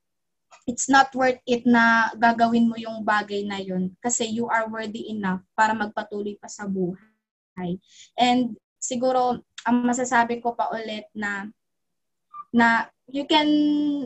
it's 0.67 0.91
not 0.91 1.15
worth 1.15 1.39
it 1.47 1.63
na 1.63 2.11
gagawin 2.19 2.67
mo 2.67 2.75
yung 2.75 3.07
bagay 3.07 3.47
na 3.47 3.63
yun 3.63 3.95
kasi 4.03 4.27
you 4.27 4.51
are 4.51 4.67
worthy 4.67 5.15
enough 5.15 5.41
para 5.55 5.71
magpatuloy 5.73 6.35
pa 6.43 6.51
sa 6.51 6.67
buhay. 6.67 7.79
And 8.19 8.59
siguro, 8.83 9.41
ang 9.63 9.87
masasabi 9.87 10.43
ko 10.43 10.59
pa 10.59 10.71
ulit 10.75 11.07
na 11.15 11.51
na 12.55 12.91
you 13.11 13.27
can 13.27 13.47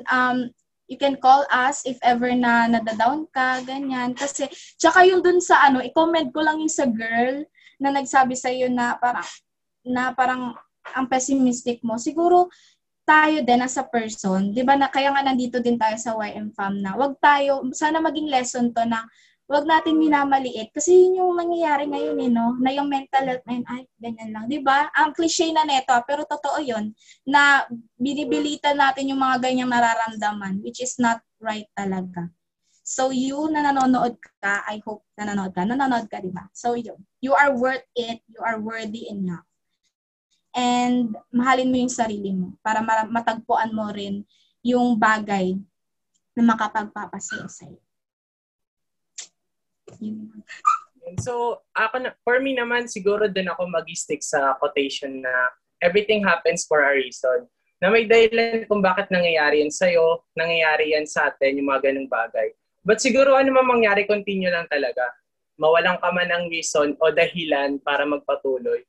um 0.09 0.53
you 0.91 0.99
can 0.99 1.15
call 1.23 1.47
us 1.55 1.87
if 1.87 1.97
ever 2.03 2.35
na 2.35 2.67
nadadown 2.67 3.31
ka, 3.31 3.63
ganyan. 3.63 4.11
Kasi, 4.11 4.51
tsaka 4.75 5.07
yung 5.07 5.23
dun 5.23 5.39
sa 5.39 5.71
ano, 5.71 5.79
i-comment 5.79 6.35
ko 6.35 6.43
lang 6.43 6.59
yung 6.59 6.73
sa 6.73 6.83
girl 6.91 7.47
na 7.79 7.95
nagsabi 7.95 8.35
sa 8.35 8.51
iyo 8.51 8.67
na 8.67 8.99
parang, 8.99 9.23
na 9.87 10.11
parang 10.11 10.59
ang 10.91 11.07
pessimistic 11.07 11.79
mo. 11.87 11.95
Siguro, 11.95 12.51
tayo 13.07 13.43
din 13.43 13.61
as 13.65 13.77
a 13.81 13.85
person, 13.87 14.55
'di 14.55 14.63
ba 14.63 14.79
na 14.79 14.89
kaya 14.89 15.11
nga 15.11 15.25
nandito 15.25 15.59
din 15.59 15.77
tayo 15.77 15.97
sa 15.99 16.15
YM 16.17 16.55
Fam 16.55 16.79
na. 16.79 16.95
Wag 16.95 17.19
tayo 17.19 17.67
sana 17.75 17.99
maging 17.99 18.31
lesson 18.31 18.71
to 18.71 18.83
na 18.87 19.05
wag 19.51 19.67
natin 19.67 19.99
minamaliit 19.99 20.71
kasi 20.71 20.95
yun 20.95 21.19
yung 21.19 21.33
nangyayari 21.35 21.91
ngayon 21.91 22.23
eh 22.23 22.31
no, 22.31 22.55
na 22.63 22.71
yung 22.71 22.87
mental 22.87 23.27
health 23.27 23.43
na 23.51 23.59
yun, 23.59 23.67
ay 23.67 23.83
ganyan 23.99 24.31
lang, 24.31 24.45
ba? 24.63 24.87
Ang 24.95 25.11
cliche 25.11 25.51
na 25.51 25.67
neto, 25.67 25.91
pero 26.07 26.23
totoo 26.23 26.63
'yun 26.63 26.95
na 27.27 27.67
binibilitan 27.99 28.79
natin 28.79 29.11
yung 29.11 29.19
mga 29.19 29.43
ganyang 29.43 29.71
nararamdaman 29.75 30.63
which 30.63 30.79
is 30.79 30.95
not 31.03 31.19
right 31.43 31.67
talaga. 31.75 32.31
So 32.87 33.11
you 33.11 33.51
na 33.51 33.67
nanonood 33.67 34.19
ka, 34.43 34.63
I 34.67 34.79
hope 34.87 35.03
na 35.19 35.27
nanonood 35.31 35.55
ka. 35.55 35.63
Nanonood 35.67 36.07
ka, 36.11 36.19
di 36.23 36.31
ba? 36.31 36.47
So 36.55 36.75
yun, 36.75 36.99
you 37.23 37.35
are 37.35 37.55
worth 37.55 37.87
it, 37.95 38.23
you 38.31 38.43
are 38.43 38.59
worthy 38.59 39.11
enough 39.11 39.50
and 40.55 41.15
mahalin 41.31 41.71
mo 41.71 41.77
yung 41.79 41.93
sarili 41.93 42.35
mo 42.35 42.59
para 42.65 42.83
matagpuan 43.07 43.71
mo 43.71 43.87
rin 43.95 44.27
yung 44.61 44.99
bagay 44.99 45.57
na 46.35 46.43
makapagpapasaya 46.43 47.47
sa'yo. 47.47 47.79
So, 51.19 51.65
ako 51.75 51.97
na, 52.07 52.11
for 52.23 52.39
me 52.39 52.55
naman, 52.55 52.87
siguro 52.87 53.27
din 53.27 53.51
ako 53.51 53.67
mag-stick 53.67 54.23
sa 54.23 54.55
quotation 54.63 55.25
na 55.25 55.33
everything 55.83 56.23
happens 56.23 56.69
for 56.69 56.85
a 56.87 56.95
reason. 56.95 57.49
Na 57.81 57.89
may 57.89 58.05
dahilan 58.05 58.69
kung 58.69 58.85
bakit 58.85 59.09
nangyayari 59.09 59.65
yan 59.65 59.73
sa'yo, 59.73 60.23
nangyayari 60.37 60.93
yan 60.95 61.09
sa 61.09 61.33
atin, 61.33 61.59
yung 61.59 61.73
mga 61.73 61.91
ganung 61.91 62.11
bagay. 62.13 62.53
But 62.85 63.01
siguro 63.01 63.35
ano 63.37 63.51
man 63.53 63.67
mangyari, 63.67 64.05
continue 64.05 64.53
lang 64.53 64.69
talaga. 64.69 65.03
Mawalan 65.61 66.01
ka 66.01 66.09
man 66.13 66.29
ng 66.29 66.45
reason 66.53 66.97
o 67.01 67.13
dahilan 67.13 67.81
para 67.81 68.05
magpatuloy. 68.05 68.85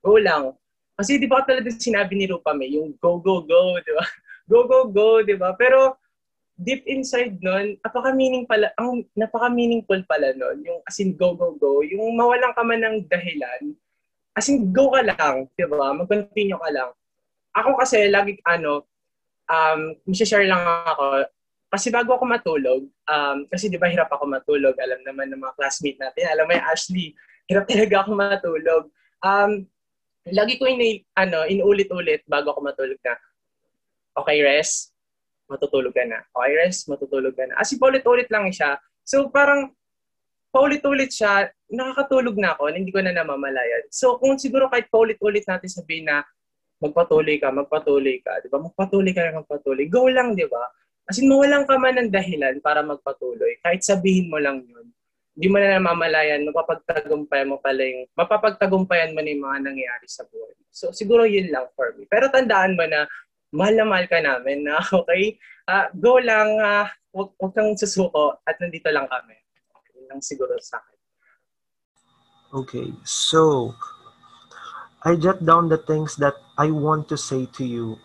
Go 0.00 0.16
lang. 0.16 0.56
Kasi 1.00 1.16
di 1.16 1.24
ba 1.24 1.40
talaga 1.40 1.72
sinabi 1.72 2.12
ni 2.12 2.28
Rupa 2.28 2.52
May, 2.52 2.76
yung 2.76 2.92
go, 3.00 3.16
go, 3.16 3.40
go, 3.40 3.80
di 3.80 3.92
ba? 3.96 4.04
Go, 4.50 4.66
go, 4.66 4.90
go, 4.90 5.22
di 5.22 5.38
ba? 5.38 5.54
Pero 5.54 5.94
deep 6.58 6.82
inside 6.90 7.38
nun, 7.38 7.78
napaka-meaning 7.86 8.50
pala, 8.50 8.68
ang 8.76 9.06
napaka-meaningful 9.14 10.02
pala 10.10 10.34
nun, 10.34 10.60
yung 10.66 10.82
as 10.90 10.98
in 10.98 11.14
go, 11.14 11.38
go, 11.38 11.54
go, 11.54 11.86
yung 11.86 12.18
mawalan 12.18 12.50
ka 12.52 12.66
man 12.66 12.82
ng 12.82 12.96
dahilan, 13.06 13.72
as 14.34 14.50
in 14.50 14.74
go 14.74 14.90
ka 14.90 15.06
lang, 15.06 15.46
di 15.54 15.64
ba? 15.70 15.94
Mag-continue 15.94 16.58
ka 16.58 16.70
lang. 16.74 16.90
Ako 17.56 17.78
kasi, 17.78 18.10
lagi, 18.10 18.42
ano, 18.42 18.84
um, 19.46 19.94
share 20.10 20.50
lang 20.50 20.60
ako, 20.84 21.30
kasi 21.70 21.88
bago 21.94 22.18
ako 22.18 22.26
matulog, 22.26 22.82
um, 23.06 23.46
kasi 23.46 23.70
di 23.70 23.78
ba 23.78 23.86
hirap 23.86 24.10
ako 24.10 24.26
matulog, 24.26 24.74
alam 24.82 24.98
naman 25.06 25.30
ng 25.30 25.40
mga 25.40 25.54
classmate 25.54 26.02
natin, 26.02 26.26
alam 26.26 26.50
mo 26.50 26.58
Ashley, 26.58 27.14
hirap 27.46 27.70
talaga 27.70 28.02
ako 28.02 28.10
matulog. 28.18 28.82
Um, 29.22 29.70
lagi 30.28 30.60
ko 30.60 30.68
ini 30.68 31.00
ano, 31.16 31.48
inuulit-ulit 31.48 32.28
bago 32.28 32.52
ako 32.52 32.60
matulog 32.60 33.00
na, 33.00 33.16
okay, 34.20 34.44
rest, 34.44 34.92
matutulog 35.48 35.96
ka 35.96 36.04
na. 36.04 36.20
Okay, 36.36 36.52
rest, 36.60 36.86
matutulog 36.92 37.32
ka 37.32 37.48
na. 37.48 37.56
As 37.56 37.72
in, 37.72 37.80
paulit-ulit 37.80 38.28
lang 38.28 38.52
siya. 38.52 38.76
So, 39.02 39.32
parang, 39.32 39.72
paulit-ulit 40.52 41.10
siya, 41.10 41.48
nakakatulog 41.72 42.36
na 42.36 42.52
ako, 42.52 42.68
hindi 42.68 42.92
ko 42.92 43.00
na 43.00 43.16
namamalayan. 43.16 43.88
So, 43.88 44.20
kung 44.20 44.36
siguro 44.36 44.68
kahit 44.68 44.92
paulit-ulit 44.92 45.48
natin 45.48 45.70
sabihin 45.72 46.10
na, 46.10 46.20
magpatuloy 46.80 47.36
ka, 47.40 47.52
magpatuloy 47.52 48.20
ka, 48.24 48.40
di 48.40 48.48
ba? 48.48 48.60
Magpatuloy 48.60 49.12
ka 49.12 49.36
magpatuloy. 49.44 49.84
Go 49.88 50.08
lang, 50.08 50.32
di 50.32 50.48
ba? 50.48 50.64
As 51.08 51.18
in, 51.20 51.28
mawalan 51.28 51.66
ka 51.68 51.76
man 51.76 51.96
ng 51.96 52.10
dahilan 52.12 52.56
para 52.62 52.80
magpatuloy. 52.84 53.58
Kahit 53.60 53.84
sabihin 53.84 54.30
mo 54.30 54.40
lang 54.40 54.64
yun 54.64 54.88
di 55.40 55.48
mo 55.48 55.56
na 55.56 55.80
namamalayan, 55.80 56.44
mapapagtagumpayan 56.44 57.48
mo 57.48 57.56
pala 57.64 57.80
yung, 57.80 58.04
mapapagtagumpayan 58.12 59.16
mo 59.16 59.24
na 59.24 59.30
yung 59.32 59.44
mga 59.48 59.58
nangyayari 59.72 60.04
sa 60.04 60.28
buhay. 60.28 60.52
So, 60.68 60.92
siguro 60.92 61.24
yun 61.24 61.48
lang 61.48 61.72
for 61.72 61.96
me. 61.96 62.04
Pero 62.04 62.28
tandaan 62.28 62.76
mo 62.76 62.84
na, 62.84 63.08
mahal 63.48 63.72
na 63.72 63.88
mahal 63.88 64.04
ka 64.04 64.20
namin 64.20 64.68
na, 64.68 64.76
okay? 65.00 65.40
Uh, 65.64 65.88
go 65.96 66.20
lang, 66.20 66.60
uh, 66.60 66.84
wag, 67.16 67.32
wag 67.40 67.52
kang 67.56 67.72
susuko 67.72 68.36
at 68.44 68.60
nandito 68.60 68.92
lang 68.92 69.08
kami. 69.08 69.32
Okay, 69.80 69.92
yun 69.96 70.06
lang 70.12 70.20
siguro 70.20 70.52
sa 70.60 70.76
akin. 70.76 70.98
Okay, 72.60 72.92
so, 73.08 73.72
I 75.00 75.16
jot 75.16 75.40
down 75.48 75.72
the 75.72 75.80
things 75.80 76.20
that 76.20 76.36
I 76.60 76.68
want 76.68 77.08
to 77.08 77.16
say 77.16 77.48
to 77.56 77.64
you 77.64 77.96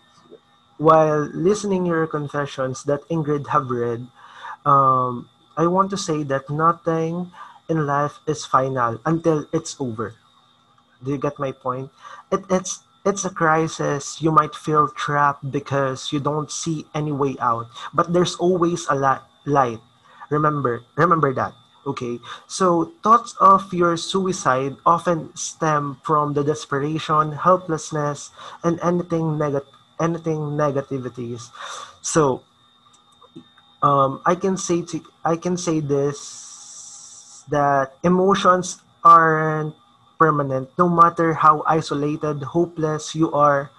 while 0.80 1.28
listening 1.36 1.84
your 1.84 2.08
confessions 2.08 2.80
that 2.88 3.04
Ingrid 3.12 3.52
have 3.52 3.68
read. 3.68 4.08
Um, 4.64 5.28
I 5.56 5.66
want 5.66 5.90
to 5.90 5.96
say 5.96 6.22
that 6.24 6.50
nothing 6.50 7.32
in 7.68 7.86
life 7.86 8.20
is 8.26 8.44
final 8.44 9.00
until 9.04 9.46
it's 9.52 9.76
over. 9.80 10.14
Do 11.02 11.10
you 11.10 11.18
get 11.18 11.38
my 11.38 11.52
point? 11.52 11.90
It, 12.30 12.44
it's 12.50 12.84
it's 13.04 13.24
a 13.24 13.30
crisis. 13.30 14.20
You 14.20 14.32
might 14.32 14.54
feel 14.54 14.88
trapped 14.88 15.50
because 15.50 16.12
you 16.12 16.18
don't 16.18 16.50
see 16.50 16.86
any 16.94 17.12
way 17.12 17.36
out, 17.40 17.68
but 17.94 18.12
there's 18.12 18.34
always 18.36 18.86
a 18.90 18.98
light. 19.46 19.80
Remember, 20.28 20.82
remember 20.96 21.32
that. 21.34 21.54
Okay, 21.86 22.18
so 22.48 22.90
thoughts 23.04 23.36
of 23.38 23.72
your 23.72 23.96
suicide 23.96 24.74
often 24.84 25.30
stem 25.36 26.02
from 26.02 26.34
the 26.34 26.42
desperation, 26.42 27.30
helplessness, 27.30 28.34
and 28.64 28.80
anything 28.82 29.38
negative, 29.38 29.70
anything 30.00 30.58
negativities. 30.58 31.46
So 32.02 32.42
um, 33.82 34.20
I 34.26 34.34
can 34.34 34.56
say 34.56 34.82
to 34.82 35.00
I 35.24 35.36
can 35.36 35.56
say 35.56 35.80
this 35.80 37.44
that 37.48 37.94
emotions 38.02 38.82
aren't 39.04 39.74
permanent. 40.18 40.70
No 40.78 40.88
matter 40.88 41.34
how 41.34 41.62
isolated, 41.66 42.42
hopeless 42.42 43.14
you 43.14 43.32
are, 43.32 43.70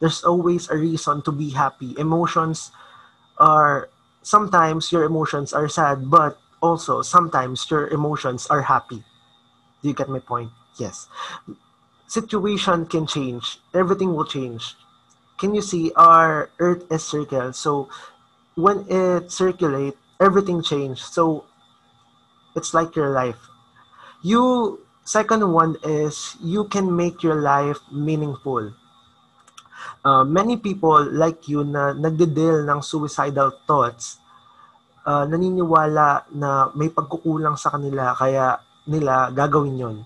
there's 0.00 0.22
always 0.24 0.68
a 0.70 0.76
reason 0.76 1.22
to 1.22 1.32
be 1.32 1.50
happy. 1.50 1.94
Emotions 1.98 2.70
are 3.38 3.88
sometimes 4.22 4.92
your 4.92 5.04
emotions 5.04 5.52
are 5.52 5.68
sad, 5.68 6.10
but 6.10 6.38
also 6.62 7.02
sometimes 7.02 7.66
your 7.70 7.88
emotions 7.88 8.46
are 8.48 8.62
happy. 8.62 9.04
Do 9.82 9.88
you 9.88 9.94
get 9.94 10.08
my 10.08 10.20
point? 10.20 10.50
Yes. 10.78 11.08
Situation 12.06 12.86
can 12.86 13.06
change. 13.06 13.58
Everything 13.74 14.14
will 14.14 14.26
change. 14.26 14.76
Can 15.38 15.54
you 15.54 15.62
see 15.62 15.92
our 15.96 16.50
earth 16.58 16.84
is 16.90 17.04
circle? 17.04 17.52
So 17.52 17.88
when 18.56 18.88
it 18.88 19.30
circulate, 19.30 19.94
everything 20.18 20.64
changed. 20.64 21.04
So 21.12 21.44
it's 22.56 22.72
like 22.72 22.96
your 22.96 23.12
life. 23.12 23.38
You 24.24 24.80
second 25.04 25.44
one 25.52 25.76
is 25.84 26.34
you 26.40 26.64
can 26.64 26.88
make 26.88 27.22
your 27.22 27.36
life 27.36 27.78
meaningful. 27.92 28.72
Uh, 30.02 30.24
many 30.24 30.56
people 30.56 31.04
like 31.12 31.46
you 31.46 31.62
na 31.62 31.92
nagde-deal 31.92 32.64
ng 32.64 32.80
suicidal 32.80 33.52
thoughts, 33.68 34.18
uh, 35.04 35.28
naniniwala 35.28 36.24
na 36.32 36.72
may 36.72 36.88
pagkukulang 36.88 37.60
sa 37.60 37.70
kanila 37.70 38.16
kaya 38.16 38.56
nila 38.88 39.30
gagawin 39.36 39.76
yon. 39.76 39.96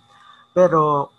Pero 0.51 1.13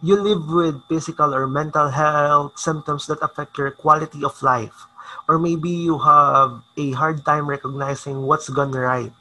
you 0.00 0.16
live 0.16 0.46
with 0.48 0.76
physical 0.88 1.34
or 1.34 1.44
mental 1.50 1.90
health 1.90 2.56
symptoms 2.56 3.10
that 3.10 3.20
affect 3.20 3.58
your 3.58 3.74
quality 3.74 4.24
of 4.24 4.38
life. 4.40 4.88
Or 5.28 5.38
maybe 5.38 5.70
you 5.70 5.98
have 5.98 6.62
a 6.76 6.92
hard 6.92 7.24
time 7.24 7.46
recognizing 7.46 8.22
what's 8.22 8.48
gone 8.48 8.72
right. 8.72 9.12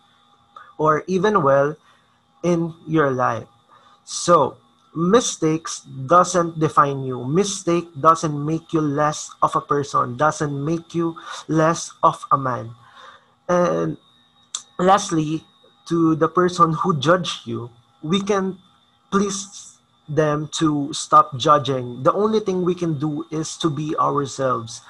Or 0.77 1.03
even 1.07 1.43
well 1.43 1.75
in 2.43 2.73
your 2.87 3.11
life. 3.11 3.47
So, 4.03 4.57
mistakes 4.95 5.81
doesn't 6.07 6.59
define 6.59 7.03
you. 7.03 7.23
Mistake 7.25 7.85
doesn't 7.99 8.33
make 8.33 8.73
you 8.73 8.81
less 8.81 9.29
of 9.41 9.55
a 9.55 9.61
person, 9.61 10.17
doesn't 10.17 10.53
make 10.53 10.95
you 10.95 11.15
less 11.47 11.91
of 12.03 12.25
a 12.31 12.37
man. 12.37 12.73
And 13.49 13.97
lastly, 14.79 15.45
to 15.87 16.15
the 16.15 16.27
person 16.27 16.73
who 16.73 16.97
judged 16.97 17.47
you, 17.47 17.69
we 18.01 18.21
can 18.21 18.57
please 19.11 19.77
them 20.09 20.49
to 20.59 20.91
stop 20.93 21.37
judging. 21.37 22.03
The 22.03 22.13
only 22.13 22.39
thing 22.39 22.63
we 22.63 22.75
can 22.75 22.99
do 22.99 23.25
is 23.31 23.57
to 23.57 23.69
be 23.69 23.95
ourselves 23.97 24.81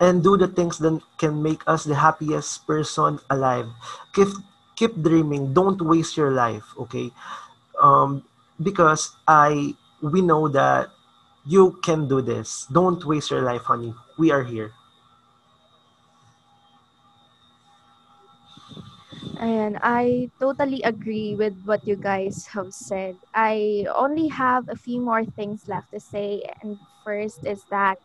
and 0.00 0.24
do 0.24 0.36
the 0.36 0.48
things 0.48 0.78
that 0.78 1.00
can 1.18 1.42
make 1.42 1.62
us 1.68 1.84
the 1.84 1.94
happiest 1.94 2.66
person 2.66 3.20
alive. 3.30 3.68
Keep 4.14 4.28
keep 4.76 4.96
dreaming. 5.02 5.52
Don't 5.52 5.80
waste 5.82 6.16
your 6.16 6.32
life, 6.32 6.64
okay? 6.78 7.12
Um, 7.80 8.24
because 8.62 9.14
I 9.28 9.76
we 10.02 10.22
know 10.22 10.48
that 10.48 10.88
you 11.44 11.78
can 11.84 12.08
do 12.08 12.20
this. 12.20 12.66
Don't 12.72 13.04
waste 13.04 13.30
your 13.30 13.42
life, 13.42 13.62
honey. 13.62 13.94
We 14.18 14.32
are 14.32 14.42
here. 14.44 14.72
And 19.40 19.78
I 19.82 20.30
totally 20.38 20.82
agree 20.82 21.34
with 21.34 21.56
what 21.64 21.86
you 21.86 21.96
guys 21.96 22.46
have 22.52 22.72
said. 22.72 23.16
I 23.34 23.86
only 23.94 24.28
have 24.28 24.68
a 24.68 24.76
few 24.76 25.00
more 25.00 25.24
things 25.24 25.68
left 25.68 25.92
to 25.92 26.00
say. 26.00 26.44
And 26.62 26.78
first 27.04 27.46
is 27.46 27.64
that 27.70 27.98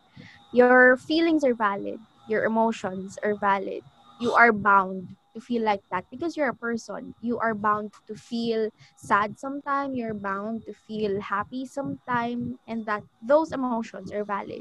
your 0.52 0.96
feelings 0.96 1.44
are 1.44 1.54
valid, 1.54 1.98
your 2.28 2.44
emotions 2.44 3.18
are 3.22 3.34
valid. 3.34 3.82
You 4.20 4.32
are 4.32 4.52
bound 4.52 5.16
to 5.34 5.40
feel 5.40 5.62
like 5.62 5.82
that 5.90 6.04
because 6.10 6.36
you're 6.36 6.48
a 6.48 6.54
person. 6.56 7.14
You 7.20 7.38
are 7.38 7.54
bound 7.54 7.92
to 8.08 8.14
feel 8.14 8.70
sad 8.96 9.38
sometime, 9.38 9.94
you're 9.94 10.14
bound 10.14 10.64
to 10.66 10.72
feel 10.72 11.20
happy 11.20 11.66
sometime, 11.66 12.58
and 12.66 12.86
that 12.86 13.02
those 13.22 13.52
emotions 13.52 14.04
are 14.06 14.18
valid. 14.18 14.58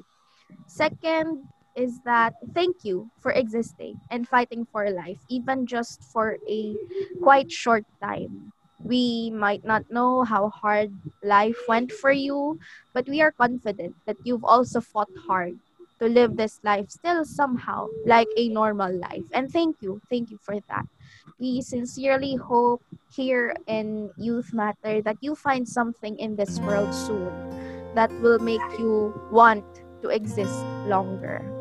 Second, 0.62 1.48
is 1.76 2.00
that 2.06 2.34
thank 2.54 2.84
you 2.84 3.10
for 3.20 3.32
existing 3.32 4.00
and 4.10 4.28
fighting 4.28 4.66
for 4.72 4.90
life, 4.90 5.20
even 5.30 5.66
just 5.66 6.04
for 6.04 6.38
a 6.48 6.76
quite 7.22 7.52
short 7.52 7.84
time. 8.02 8.52
We 8.86 9.34
might 9.34 9.66
not 9.66 9.90
know 9.90 10.22
how 10.22 10.54
hard 10.54 10.94
life 11.24 11.58
went 11.68 11.92
for 11.92 12.12
you, 12.12 12.60
but 12.94 13.10
we 13.10 13.20
are 13.22 13.34
confident 13.34 13.98
that 14.06 14.18
you've 14.24 14.46
also 14.46 14.80
fought 14.80 15.10
hard 15.26 15.58
to 16.00 16.06
live 16.06 16.38
this 16.38 16.60
life 16.64 16.90
still 16.90 17.26
somehow 17.26 17.88
like 18.06 18.28
a 18.38 18.50
normal 18.50 18.94
life. 18.94 19.26
And 19.34 19.50
thank 19.50 19.82
you. 19.82 20.02
Thank 20.10 20.30
you 20.30 20.38
for 20.38 20.60
that. 20.70 20.86
We 21.40 21.62
sincerely 21.62 22.36
hope 22.36 22.84
here 23.10 23.56
in 23.68 24.12
Youth 24.18 24.54
Matter 24.54 25.02
that 25.02 25.18
you 25.22 25.34
find 25.34 25.68
something 25.68 26.20
in 26.20 26.36
this 26.36 26.60
world 26.60 26.94
soon 26.94 27.34
that 27.96 28.12
will 28.22 28.40
make 28.40 28.62
you 28.78 29.14
want 29.32 29.66
to 30.04 30.10
exist 30.10 30.62
longer. 30.86 31.55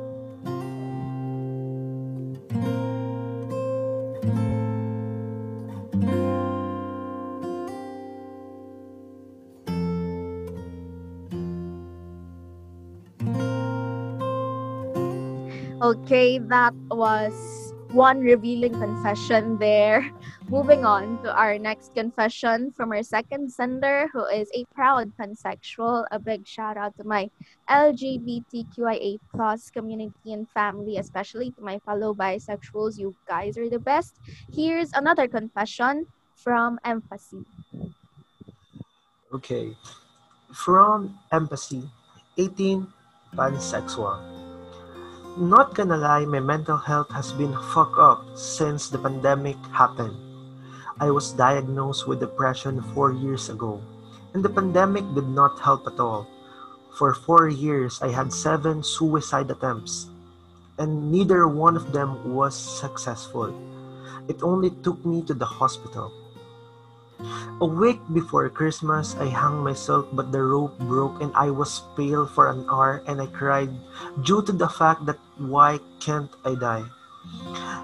Okay, 15.84 16.40
that 16.48 16.72
was 16.88 17.36
one 17.92 18.24
revealing 18.24 18.72
confession 18.72 19.60
there. 19.60 20.00
Moving 20.48 20.88
on 20.88 21.20
to 21.20 21.28
our 21.28 21.60
next 21.60 21.92
confession 21.92 22.72
from 22.72 22.88
our 22.88 23.02
second 23.04 23.52
sender, 23.52 24.08
who 24.08 24.24
is 24.24 24.48
a 24.56 24.64
proud 24.72 25.12
pansexual. 25.20 26.08
A 26.08 26.16
big 26.16 26.48
shout 26.48 26.78
out 26.80 26.96
to 26.96 27.04
my 27.04 27.28
LGBTQIA 27.68 29.20
plus 29.28 29.68
community 29.68 30.32
and 30.32 30.48
family, 30.56 30.96
especially 30.96 31.52
to 31.52 31.60
my 31.60 31.76
fellow 31.84 32.14
bisexuals. 32.16 32.96
You 32.96 33.12
guys 33.28 33.60
are 33.60 33.68
the 33.68 33.78
best. 33.78 34.16
Here's 34.48 34.88
another 34.96 35.28
confession 35.28 36.08
from 36.32 36.80
Empathy. 36.80 37.44
Okay. 39.36 39.76
From 40.48 41.20
Empathy, 41.30 41.84
18, 42.38 42.88
pansexual. 43.36 44.43
Not 45.34 45.74
gonna 45.74 45.96
lie, 45.96 46.24
my 46.24 46.38
mental 46.38 46.76
health 46.76 47.10
has 47.10 47.32
been 47.32 47.58
fucked 47.74 47.98
up 47.98 48.22
since 48.38 48.86
the 48.86 49.02
pandemic 49.02 49.58
happened. 49.74 50.14
I 51.02 51.10
was 51.10 51.34
diagnosed 51.34 52.06
with 52.06 52.22
depression 52.22 52.78
four 52.94 53.10
years 53.10 53.50
ago, 53.50 53.82
and 54.32 54.44
the 54.44 54.48
pandemic 54.48 55.02
did 55.10 55.26
not 55.26 55.58
help 55.58 55.90
at 55.90 55.98
all. 55.98 56.30
For 56.94 57.12
four 57.14 57.48
years, 57.48 57.98
I 57.98 58.14
had 58.14 58.30
seven 58.30 58.86
suicide 58.86 59.50
attempts, 59.50 60.06
and 60.78 61.10
neither 61.10 61.50
one 61.50 61.74
of 61.74 61.90
them 61.90 62.30
was 62.30 62.54
successful. 62.54 63.50
It 64.30 64.38
only 64.38 64.70
took 64.86 65.04
me 65.04 65.26
to 65.26 65.34
the 65.34 65.50
hospital. 65.50 66.14
A 67.60 67.66
week 67.66 68.00
before 68.12 68.48
Christmas, 68.50 69.14
I 69.16 69.28
hung 69.30 69.62
myself, 69.62 70.06
but 70.12 70.32
the 70.32 70.42
rope 70.42 70.78
broke 70.80 71.22
and 71.22 71.32
I 71.34 71.50
was 71.50 71.82
pale 71.96 72.26
for 72.26 72.50
an 72.50 72.66
hour 72.68 73.02
and 73.06 73.22
I 73.22 73.26
cried 73.26 73.70
due 74.22 74.42
to 74.42 74.52
the 74.52 74.68
fact 74.68 75.06
that 75.06 75.18
why 75.38 75.78
can't 76.00 76.30
I 76.44 76.54
die? 76.54 76.84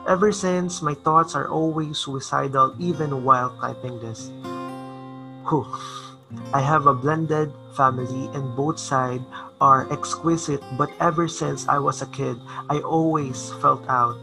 Ever 0.09 0.33
since, 0.33 0.83
my 0.83 0.95
thoughts 0.95 1.35
are 1.35 1.49
always 1.49 1.99
suicidal 1.99 2.75
even 2.79 3.25
while 3.25 3.55
typing 3.61 4.01
this. 4.01 4.31
Whew. 5.49 5.67
I 6.53 6.61
have 6.61 6.87
a 6.87 6.95
blended 6.95 7.53
family 7.75 8.31
and 8.35 8.55
both 8.55 8.79
sides 8.79 9.25
are 9.61 9.91
exquisite, 9.93 10.63
but 10.79 10.91
ever 11.01 11.27
since 11.27 11.67
I 11.69 11.79
was 11.79 12.03
a 12.03 12.11
kid, 12.11 12.39
I 12.69 12.81
always 12.81 13.53
felt 13.61 13.83
out. 13.89 14.17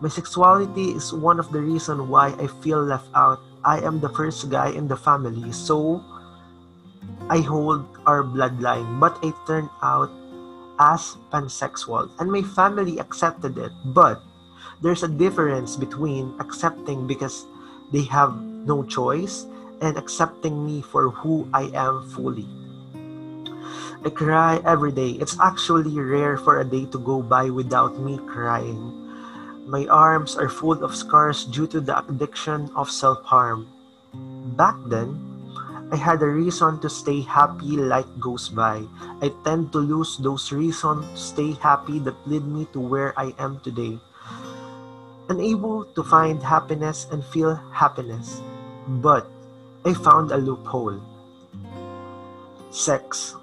My 0.00 0.08
sexuality 0.08 0.96
is 0.96 1.12
one 1.12 1.38
of 1.38 1.52
the 1.52 1.60
reasons 1.60 2.00
why 2.08 2.32
I 2.40 2.48
feel 2.64 2.80
left 2.80 3.12
out. 3.14 3.40
I 3.64 3.84
am 3.84 4.00
the 4.00 4.08
first 4.08 4.48
guy 4.48 4.72
in 4.72 4.88
the 4.88 4.96
family, 4.96 5.52
so 5.52 6.00
I 7.28 7.44
hold 7.44 7.84
our 8.08 8.24
bloodline, 8.24 8.96
but 8.96 9.20
I 9.20 9.36
turned 9.46 9.68
out 9.84 10.08
as 10.80 11.20
pansexual 11.28 12.08
and 12.16 12.32
my 12.32 12.40
family 12.40 12.96
accepted 12.96 13.58
it. 13.60 13.72
But 13.92 14.24
there's 14.80 15.04
a 15.04 15.12
difference 15.12 15.76
between 15.76 16.32
accepting 16.40 17.06
because 17.06 17.44
they 17.92 18.08
have 18.08 18.32
no 18.40 18.82
choice 18.82 19.44
and 19.84 20.00
accepting 20.00 20.64
me 20.64 20.80
for 20.80 21.10
who 21.10 21.44
I 21.52 21.68
am 21.76 22.08
fully. 22.08 22.48
I 24.00 24.08
cry 24.08 24.64
every 24.64 24.92
day. 24.92 25.20
It's 25.20 25.36
actually 25.40 25.92
rare 26.00 26.40
for 26.40 26.60
a 26.60 26.64
day 26.64 26.88
to 26.88 26.98
go 26.98 27.20
by 27.20 27.50
without 27.52 28.00
me 28.00 28.16
crying. 28.24 28.99
My 29.70 29.86
arms 29.86 30.34
are 30.34 30.50
full 30.50 30.82
of 30.82 30.98
scars 30.98 31.46
due 31.46 31.70
to 31.70 31.78
the 31.78 31.94
addiction 31.94 32.74
of 32.74 32.90
self 32.90 33.22
harm. 33.22 33.70
Back 34.58 34.74
then, 34.90 35.14
I 35.94 35.96
had 35.96 36.18
a 36.22 36.26
reason 36.26 36.82
to 36.82 36.90
stay 36.90 37.22
happy 37.22 37.78
life 37.78 38.10
goes 38.18 38.50
by. 38.50 38.82
I 39.22 39.30
tend 39.46 39.70
to 39.70 39.78
lose 39.78 40.18
those 40.18 40.50
reasons 40.50 41.06
to 41.06 41.14
stay 41.14 41.50
happy 41.62 42.02
that 42.02 42.18
lead 42.26 42.50
me 42.50 42.66
to 42.74 42.82
where 42.82 43.14
I 43.14 43.30
am 43.38 43.62
today. 43.62 43.94
Unable 45.30 45.86
to 45.94 46.02
find 46.02 46.42
happiness 46.42 47.06
and 47.14 47.22
feel 47.30 47.54
happiness. 47.70 48.42
But 48.98 49.30
I 49.86 49.94
found 49.94 50.34
a 50.34 50.42
loophole. 50.42 50.98
Sex. 52.74 53.38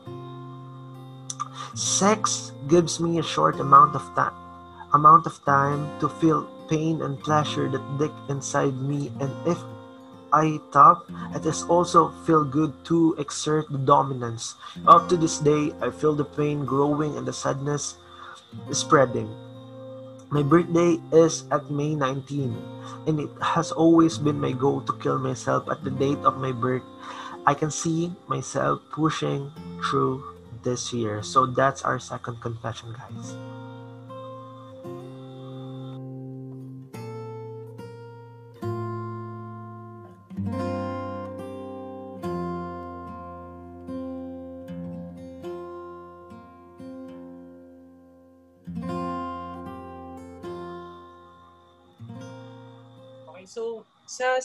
Sex 1.72 2.52
gives 2.68 3.00
me 3.00 3.16
a 3.16 3.24
short 3.24 3.64
amount 3.64 3.96
of 3.96 4.04
time 4.12 4.36
amount 4.98 5.30
of 5.30 5.38
time 5.46 5.86
to 6.02 6.10
feel 6.10 6.50
pain 6.68 7.06
and 7.06 7.22
pleasure 7.22 7.70
that 7.70 7.86
dig 8.02 8.12
inside 8.28 8.74
me 8.82 9.14
and 9.22 9.30
if 9.46 9.62
I 10.34 10.60
talk, 10.72 11.08
it 11.36 11.46
is 11.46 11.64
also 11.64 12.12
feel 12.28 12.44
good 12.44 12.74
to 12.92 13.16
exert 13.18 13.72
the 13.72 13.78
dominance. 13.78 14.56
Up 14.86 15.08
to 15.10 15.16
this 15.16 15.40
day, 15.40 15.72
I 15.82 15.90
feel 15.90 16.16
the 16.16 16.28
pain 16.28 16.66
growing 16.66 17.16
and 17.16 17.26
the 17.26 17.32
sadness 17.32 17.96
spreading. 18.72 19.32
My 20.30 20.44
birthday 20.44 21.00
is 21.16 21.48
at 21.52 21.72
May 21.72 21.96
19, 21.96 22.52
and 23.08 23.20
it 23.20 23.32
has 23.42 23.72
always 23.72 24.18
been 24.18 24.40
my 24.40 24.52
goal 24.52 24.82
to 24.82 24.94
kill 25.00 25.18
myself 25.20 25.70
at 25.72 25.84
the 25.84 25.92
date 25.92 26.20
of 26.28 26.38
my 26.38 26.52
birth. 26.52 26.84
I 27.48 27.54
can 27.54 27.72
see 27.72 28.12
myself 28.28 28.84
pushing 28.92 29.48
through 29.88 30.22
this 30.64 30.92
year. 30.92 31.24
So 31.24 31.46
that's 31.46 31.84
our 31.84 32.00
second 32.00 32.42
confession, 32.42 32.92
guys. 32.92 33.57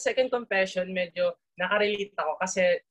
Second 0.02 0.28
confession, 0.34 0.90
medyo 0.90 1.38
nakarelate 1.54 2.10
ako 2.18 2.42
kasi 2.42 2.82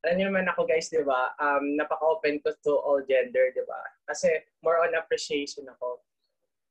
alam 0.00 0.16
niyo 0.16 0.26
naman 0.32 0.48
ako 0.48 0.64
guys, 0.64 0.88
di 0.88 1.04
ba? 1.04 1.36
Um, 1.36 1.76
napaka-open 1.76 2.40
ko 2.40 2.56
to 2.64 2.72
all 2.80 3.04
gender, 3.04 3.52
di 3.52 3.60
ba? 3.68 3.80
Kasi 4.08 4.32
more 4.64 4.80
on 4.80 4.96
appreciation 4.96 5.68
ako. 5.68 6.00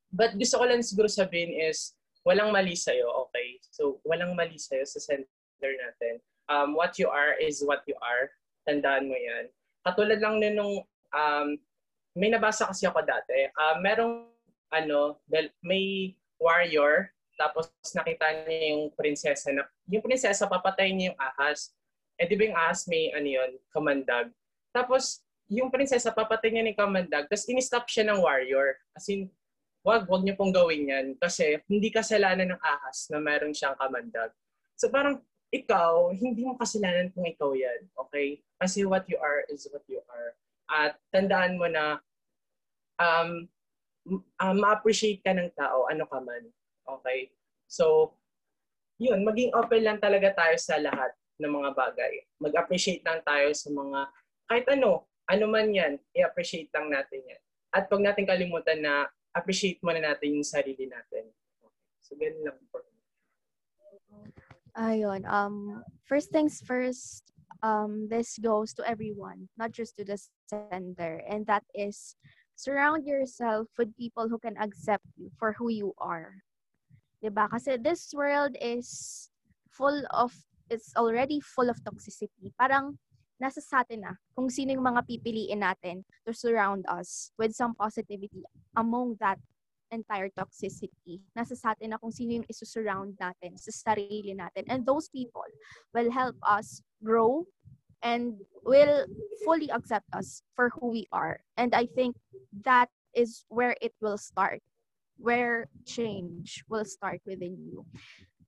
But 0.09 0.33
gusto 0.33 0.57
ko 0.57 0.65
lang 0.65 0.81
siguro 0.81 1.05
sabihin 1.05 1.53
is, 1.53 1.93
walang 2.25 2.49
mali 2.49 2.73
sa'yo, 2.73 3.05
okay? 3.29 3.61
So, 3.69 4.01
walang 4.01 4.33
mali 4.33 4.57
sa'yo 4.57 4.81
sa 4.81 4.97
center 4.97 5.71
natin. 5.77 6.17
Um, 6.49 6.73
what 6.73 6.97
you 6.97 7.05
are 7.13 7.37
is 7.37 7.61
what 7.61 7.85
you 7.85 7.93
are. 8.01 8.33
Tandaan 8.65 9.05
mo 9.05 9.13
yan. 9.13 9.53
Katulad 9.85 10.17
lang 10.17 10.41
nun 10.41 10.55
nung, 10.57 10.75
um, 11.13 11.47
may 12.17 12.33
nabasa 12.33 12.65
kasi 12.65 12.89
ako 12.89 13.05
dati. 13.05 13.53
Uh, 13.53 13.77
merong, 13.77 14.25
ano, 14.73 15.21
may 15.61 16.17
warrior, 16.41 17.13
tapos 17.39 17.71
nakita 17.95 18.43
niya 18.43 18.75
yung 18.75 18.91
prinsesa 18.91 19.55
na, 19.55 19.63
yung 19.87 20.03
prinsesa 20.03 20.43
papatayin 20.43 20.99
niya 20.99 21.07
yung 21.15 21.19
ahas. 21.23 21.71
Eh 22.19 22.27
di 22.27 22.35
ba 22.35 22.43
yung 22.51 22.59
ahas 22.59 22.83
may, 22.91 23.15
ano 23.15 23.23
yun, 23.31 23.51
kamandag. 23.71 24.27
Tapos, 24.75 25.23
yung 25.47 25.71
prinsesa 25.71 26.11
papatayin 26.11 26.59
niya 26.59 26.65
ni 26.67 26.75
kamandag, 26.75 27.31
tapos 27.31 27.47
in-stop 27.47 27.87
siya 27.87 28.11
ng 28.11 28.19
warrior. 28.19 28.75
As 28.91 29.07
in, 29.07 29.31
wag, 29.87 30.03
wag 30.11 30.27
niyo 30.27 30.35
pong 30.35 30.51
gawin 30.51 30.91
yan. 30.91 31.07
Kasi 31.15 31.63
hindi 31.71 31.87
kasalanan 31.87 32.51
ng 32.51 32.61
ahas 32.61 33.07
na 33.07 33.23
meron 33.23 33.55
siyang 33.55 33.79
kamandag. 33.79 34.35
So 34.75 34.91
parang, 34.91 35.23
ikaw, 35.49 36.11
hindi 36.11 36.43
mo 36.43 36.59
kasalanan 36.59 37.09
kung 37.15 37.23
ikaw 37.23 37.55
yan. 37.55 37.87
Okay? 37.95 38.43
Kasi 38.59 38.83
what 38.83 39.07
you 39.07 39.15
are 39.15 39.47
is 39.47 39.63
what 39.71 39.87
you 39.87 40.03
are. 40.11 40.35
At 40.69 40.99
tandaan 41.15 41.55
mo 41.55 41.71
na 41.71 42.03
um, 42.99 43.47
uh, 44.37 44.53
ma-appreciate 44.53 45.23
ka 45.23 45.31
ng 45.31 45.49
tao, 45.55 45.87
ano 45.87 46.03
ka 46.03 46.19
man. 46.19 46.43
Okay? 46.97 47.29
So, 47.69 48.15
yun, 48.97 49.21
maging 49.21 49.53
open 49.53 49.85
lang 49.85 49.99
talaga 50.01 50.33
tayo 50.33 50.55
sa 50.57 50.81
lahat 50.81 51.13
ng 51.39 51.51
mga 51.53 51.71
bagay. 51.77 52.13
Mag-appreciate 52.41 53.05
lang 53.05 53.21
tayo 53.23 53.53
sa 53.53 53.69
mga, 53.69 53.99
kahit 54.49 54.65
ano, 54.73 55.05
ano 55.29 55.45
man 55.45 55.69
yan, 55.69 56.01
i-appreciate 56.17 56.73
lang 56.73 56.89
natin 56.89 57.21
yan. 57.21 57.41
At 57.69 57.85
huwag 57.87 58.01
natin 58.01 58.25
kalimutan 58.25 58.81
na 58.81 59.07
appreciate 59.37 59.79
muna 59.85 60.01
natin 60.01 60.41
yung 60.41 60.47
sarili 60.47 60.89
natin. 60.89 61.29
So, 62.01 62.17
ganun 62.17 62.41
lang 62.41 62.57
me. 62.57 62.89
Ayun. 64.77 65.21
Um, 65.25 65.83
first 66.05 66.31
things 66.31 66.61
first, 66.61 67.23
um, 67.61 68.07
this 68.09 68.37
goes 68.39 68.73
to 68.75 68.87
everyone, 68.87 69.49
not 69.57 69.71
just 69.71 69.97
to 69.97 70.03
the 70.03 70.17
sender. 70.49 71.21
And 71.27 71.45
that 71.47 71.63
is, 71.75 72.15
surround 72.55 73.05
yourself 73.05 73.67
with 73.77 73.95
people 73.95 74.27
who 74.27 74.39
can 74.39 74.57
accept 74.57 75.05
you 75.15 75.31
for 75.37 75.53
who 75.53 75.69
you 75.69 75.93
are. 75.97 76.43
'Di 77.19 77.29
ba? 77.31 77.51
Kasi 77.51 77.75
this 77.79 78.11
world 78.15 78.55
is 78.59 79.27
full 79.67 80.03
of 80.15 80.31
it's 80.71 80.95
already 80.95 81.43
full 81.43 81.67
of 81.67 81.79
toxicity. 81.83 82.53
Parang 82.55 82.95
nasa 83.39 83.63
sa 83.63 83.81
atin 83.83 84.03
na 84.03 84.13
kung 84.35 84.51
sino 84.51 84.75
yung 84.75 84.85
mga 84.85 85.07
pipiliin 85.07 85.63
natin 85.63 86.03
to 86.27 86.31
surround 86.35 86.83
us 86.91 87.31
with 87.39 87.55
some 87.55 87.71
positivity 87.75 88.43
among 88.75 89.15
that 89.19 89.39
entire 89.89 90.29
toxicity. 90.29 91.23
Nasa 91.33 91.57
sa 91.57 91.73
atin 91.73 91.95
na 91.95 91.99
kung 91.99 92.13
sino 92.13 92.39
yung 92.39 92.47
isusurround 92.47 93.17
natin 93.17 93.57
sa 93.57 93.71
sarili 93.73 94.37
natin. 94.37 94.67
And 94.69 94.85
those 94.85 95.09
people 95.09 95.47
will 95.95 96.13
help 96.13 96.37
us 96.45 96.85
grow 97.01 97.47
and 98.05 98.37
will 98.63 99.07
fully 99.43 99.71
accept 99.73 100.05
us 100.13 100.45
for 100.53 100.69
who 100.77 100.93
we 100.93 101.03
are. 101.11 101.41
And 101.57 101.73
I 101.73 101.89
think 101.89 102.15
that 102.63 102.93
is 103.17 103.43
where 103.49 103.75
it 103.81 103.97
will 103.99 104.21
start 104.21 104.61
where 105.19 105.67
change 105.85 106.63
will 106.69 106.85
start 106.85 107.21
within 107.25 107.57
you. 107.59 107.85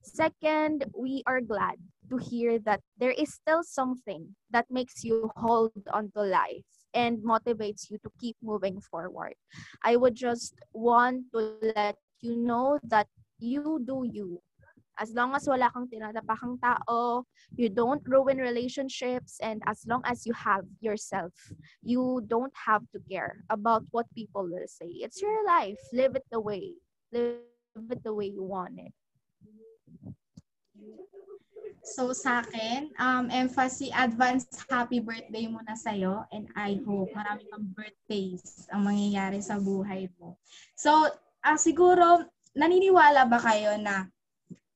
Second, 0.01 0.86
we 0.97 1.21
are 1.27 1.41
glad 1.41 1.75
to 2.10 2.17
hear 2.17 2.57
that 2.60 2.81
there 2.97 3.12
is 3.12 3.34
still 3.34 3.63
something 3.63 4.36
that 4.49 4.65
makes 4.71 5.03
you 5.03 5.29
hold 5.36 5.71
on 5.93 6.12
to 6.15 6.23
life 6.23 6.65
and 6.93 7.19
motivates 7.19 7.89
you 7.89 7.97
to 7.99 8.12
keep 8.19 8.36
moving 8.41 8.81
forward. 8.81 9.36
I 9.84 9.95
would 9.95 10.15
just 10.15 10.55
want 10.73 11.31
to 11.34 11.55
let 11.75 11.95
you 12.19 12.36
know 12.36 12.79
that 12.84 13.07
you 13.39 13.81
do 13.86 14.03
you 14.12 14.41
as 15.01 15.09
long 15.17 15.33
as 15.33 15.49
wala 15.49 15.73
kang 15.73 15.89
tinatapakang 15.89 16.61
tao, 16.61 17.25
you 17.57 17.73
don't 17.73 18.05
ruin 18.05 18.37
relationships, 18.37 19.41
and 19.41 19.65
as 19.65 19.81
long 19.89 20.05
as 20.05 20.29
you 20.29 20.33
have 20.37 20.61
yourself, 20.77 21.33
you 21.81 22.21
don't 22.29 22.53
have 22.53 22.85
to 22.93 23.01
care 23.09 23.41
about 23.49 23.81
what 23.89 24.05
people 24.13 24.45
will 24.45 24.69
say. 24.69 25.01
It's 25.01 25.17
your 25.17 25.41
life. 25.49 25.81
Live 25.89 26.13
it 26.13 26.29
the 26.29 26.37
way. 26.37 26.77
Live 27.09 27.41
it 27.89 28.05
the 28.05 28.13
way 28.13 28.29
you 28.29 28.45
want 28.45 28.77
it. 28.77 28.93
So 31.81 32.13
sa 32.13 32.45
akin, 32.45 32.93
um, 33.01 33.33
emphasis, 33.33 33.89
advance 33.97 34.45
happy 34.69 35.01
birthday 35.01 35.49
muna 35.49 35.73
sa'yo 35.73 36.29
and 36.29 36.45
I 36.53 36.77
hope 36.85 37.09
marami 37.09 37.49
kang 37.49 37.73
birthdays 37.73 38.69
ang 38.69 38.85
mangyayari 38.85 39.41
sa 39.41 39.57
buhay 39.57 40.05
mo. 40.21 40.37
So, 40.77 41.09
uh, 41.41 41.57
siguro, 41.57 42.29
naniniwala 42.53 43.25
ba 43.25 43.41
kayo 43.41 43.81
na 43.81 44.05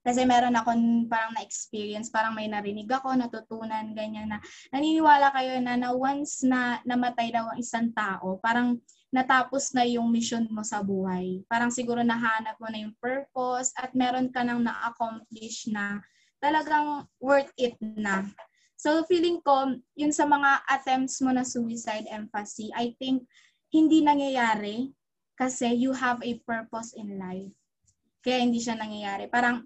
kasi 0.05 0.21
meron 0.21 0.53
akong 0.53 1.09
parang 1.09 1.33
na-experience, 1.33 2.13
parang 2.13 2.37
may 2.37 2.45
narinig 2.45 2.85
ako, 2.85 3.17
natutunan, 3.17 3.89
ganyan 3.97 4.29
na 4.29 4.37
naniniwala 4.69 5.33
kayo 5.33 5.57
na 5.65 5.73
na 5.73 5.89
once 5.97 6.45
na 6.45 6.77
namatay 6.85 7.33
daw 7.33 7.49
ang 7.49 7.57
isang 7.57 7.89
tao, 7.89 8.37
parang 8.37 8.77
natapos 9.09 9.73
na 9.73 9.81
yung 9.81 10.13
mission 10.13 10.45
mo 10.53 10.61
sa 10.61 10.85
buhay. 10.85 11.41
Parang 11.49 11.73
siguro 11.73 12.05
nahanap 12.05 12.53
mo 12.61 12.69
na 12.69 12.85
yung 12.85 12.93
purpose 13.01 13.73
at 13.81 13.97
meron 13.97 14.29
ka 14.29 14.45
nang 14.45 14.61
na-accomplish 14.61 15.73
na 15.73 16.05
talagang 16.37 17.09
worth 17.17 17.49
it 17.57 17.73
na. 17.81 18.29
So 18.77 19.01
feeling 19.09 19.41
ko, 19.41 19.73
yun 19.97 20.13
sa 20.13 20.29
mga 20.29 20.69
attempts 20.69 21.17
mo 21.23 21.33
na 21.33 21.41
suicide 21.41 22.05
empathy, 22.13 22.69
I 22.77 22.93
think 23.01 23.25
hindi 23.73 24.05
nangyayari 24.05 24.93
kasi 25.33 25.73
you 25.73 25.95
have 25.97 26.21
a 26.21 26.37
purpose 26.45 26.93
in 26.93 27.17
life. 27.17 27.49
Kaya 28.21 28.43
hindi 28.43 28.61
siya 28.61 28.77
nangyayari. 28.77 29.31
Parang 29.31 29.65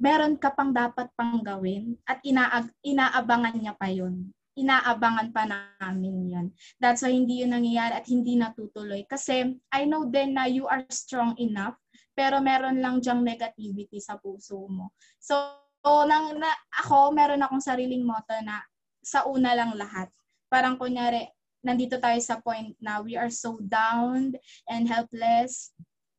meron 0.00 0.40
ka 0.40 0.48
pang 0.56 0.72
dapat 0.72 1.12
pang 1.12 1.44
gawin 1.44 1.94
at 2.08 2.24
inaag, 2.24 2.72
inaabangan 2.80 3.54
niya 3.60 3.76
pa 3.76 3.92
yun. 3.92 4.32
Inaabangan 4.56 5.28
pa 5.30 5.44
namin 5.46 6.16
yun. 6.26 6.46
That's 6.80 7.04
why 7.04 7.12
hindi 7.12 7.44
yun 7.44 7.52
nangyayari 7.52 8.00
at 8.00 8.08
hindi 8.08 8.34
natutuloy. 8.40 9.04
Kasi 9.04 9.60
I 9.68 9.84
know 9.84 10.08
then 10.08 10.34
na 10.34 10.48
you 10.48 10.64
are 10.66 10.82
strong 10.88 11.36
enough 11.36 11.76
pero 12.16 12.40
meron 12.40 12.80
lang 12.80 12.98
dyang 12.98 13.20
negativity 13.20 14.00
sa 14.00 14.16
puso 14.16 14.66
mo. 14.66 14.96
So, 15.20 15.36
so 15.84 16.04
nang, 16.08 16.36
na, 16.40 16.50
ako, 16.80 17.12
meron 17.12 17.44
akong 17.44 17.62
sariling 17.62 18.02
motto 18.02 18.34
na 18.40 18.60
sa 19.04 19.28
una 19.28 19.52
lang 19.56 19.76
lahat. 19.76 20.08
Parang 20.50 20.76
kunyari, 20.76 21.28
nandito 21.60 22.00
tayo 22.00 22.16
sa 22.20 22.40
point 22.40 22.72
na 22.80 23.00
we 23.04 23.16
are 23.16 23.32
so 23.32 23.60
down 23.64 24.32
and 24.68 24.84
helpless. 24.88 25.72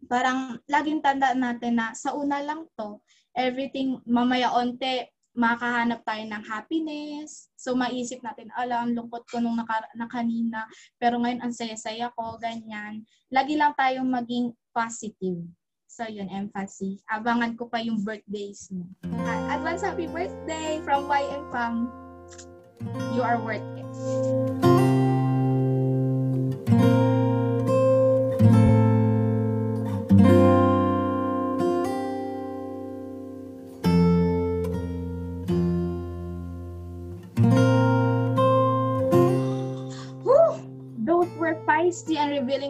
Parang 0.10 0.58
laging 0.65 1.02
tanda 1.06 1.38
natin 1.38 1.78
na 1.78 1.94
sa 1.94 2.17
una 2.17 2.41
lang 2.41 2.65
to 2.74 2.98
everything, 3.36 4.00
mamaya 4.04 4.52
onte, 4.52 5.12
makahanap 5.32 6.04
tayo 6.04 6.24
ng 6.28 6.44
happiness. 6.44 7.52
So, 7.56 7.72
maisip 7.76 8.20
natin, 8.20 8.52
ala, 8.56 8.84
ang 8.84 8.96
lungkot 8.96 9.24
ko 9.32 9.39
nung 9.39 9.56
naka, 9.56 9.88
na 9.96 10.08
kanina, 10.12 10.67
pero 11.00 11.20
ngayon 11.20 11.39
ang 11.39 11.54
saya-saya 11.56 12.12
ko, 12.15 12.36
ganyan. 12.39 13.08
Lagi 13.32 13.56
lang 13.56 13.72
tayong 13.80 14.08
maging 14.08 14.52
positive. 14.76 15.39
So, 15.91 16.08
yun, 16.08 16.32
emphasis. 16.32 17.04
Abangan 17.12 17.56
ko 17.60 17.67
pa 17.67 17.84
yung 17.84 18.04
birthdays 18.04 18.72
mo. 18.72 18.88
Advance 19.52 19.84
happy 19.84 20.08
birthday 20.08 20.80
from 20.84 21.08
YM 21.08 21.44
Fam. 21.52 21.91
You 23.12 23.22
are 23.24 23.39
worth 23.39 23.63
it. 23.76 24.70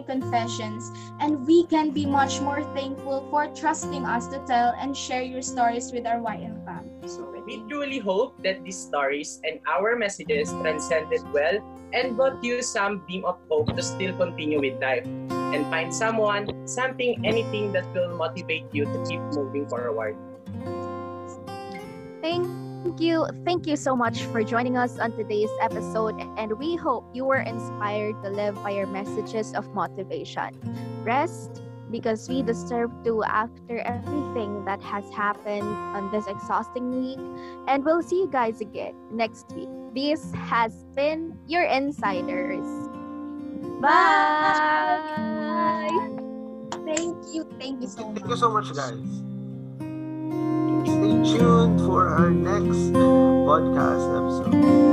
Confessions, 0.02 0.90
and 1.20 1.46
we 1.46 1.66
can 1.66 1.90
be 1.90 2.06
much 2.06 2.40
more 2.40 2.62
thankful 2.74 3.26
for 3.30 3.46
trusting 3.54 4.04
us 4.04 4.28
to 4.28 4.38
tell 4.46 4.74
and 4.78 4.96
share 4.96 5.22
your 5.22 5.42
stories 5.42 5.92
with 5.92 6.06
our 6.06 6.18
YM 6.18 6.64
fam. 6.64 6.86
So 7.06 7.32
we 7.46 7.62
truly 7.68 7.98
hope 7.98 8.40
that 8.42 8.62
these 8.64 8.78
stories 8.78 9.40
and 9.44 9.58
our 9.66 9.96
messages 9.96 10.52
transcended 10.62 11.22
well 11.32 11.58
and 11.92 12.16
brought 12.16 12.42
you 12.42 12.62
some 12.62 13.02
beam 13.06 13.24
of 13.24 13.38
hope 13.50 13.74
to 13.76 13.82
still 13.82 14.16
continue 14.16 14.60
with 14.60 14.80
life 14.80 15.04
and 15.06 15.66
find 15.66 15.92
someone, 15.94 16.48
something, 16.66 17.20
anything 17.26 17.72
that 17.72 17.86
will 17.92 18.16
motivate 18.16 18.64
you 18.72 18.84
to 18.84 19.04
keep 19.08 19.20
moving 19.34 19.68
forward. 19.68 20.16
Thank 22.22 22.46
Thank 22.82 23.00
you. 23.00 23.26
Thank 23.44 23.66
you 23.66 23.76
so 23.76 23.94
much 23.94 24.22
for 24.34 24.42
joining 24.42 24.76
us 24.76 24.98
on 24.98 25.12
today's 25.16 25.50
episode, 25.60 26.18
and 26.36 26.58
we 26.58 26.74
hope 26.74 27.06
you 27.14 27.24
were 27.24 27.40
inspired 27.40 28.20
to 28.24 28.30
live 28.30 28.56
by 28.56 28.70
your 28.70 28.86
messages 28.86 29.54
of 29.54 29.72
motivation. 29.72 30.50
Rest, 31.04 31.62
because 31.92 32.28
we 32.28 32.42
deserve 32.42 32.90
to 33.04 33.22
after 33.22 33.78
everything 33.78 34.64
that 34.64 34.82
has 34.82 35.08
happened 35.10 35.68
on 35.94 36.10
this 36.10 36.26
exhausting 36.26 36.90
week. 36.90 37.20
And 37.68 37.84
we'll 37.84 38.02
see 38.02 38.18
you 38.20 38.28
guys 38.28 38.60
again 38.60 38.96
next 39.12 39.52
week. 39.54 39.68
This 39.94 40.32
has 40.34 40.84
been 40.96 41.38
your 41.46 41.62
Insiders. 41.62 42.66
Bye! 43.80 44.98
Thank 46.84 47.16
you. 47.32 47.46
Thank 47.60 47.82
you 47.82 47.88
so 47.88 48.08
much. 48.08 48.18
Thank 48.18 48.28
you 48.28 48.36
so 48.36 48.50
much, 48.50 48.74
guys. 48.74 49.31
For 51.92 52.08
our 52.08 52.30
next 52.30 52.94
podcast 52.96 54.08
episode. 54.16 54.91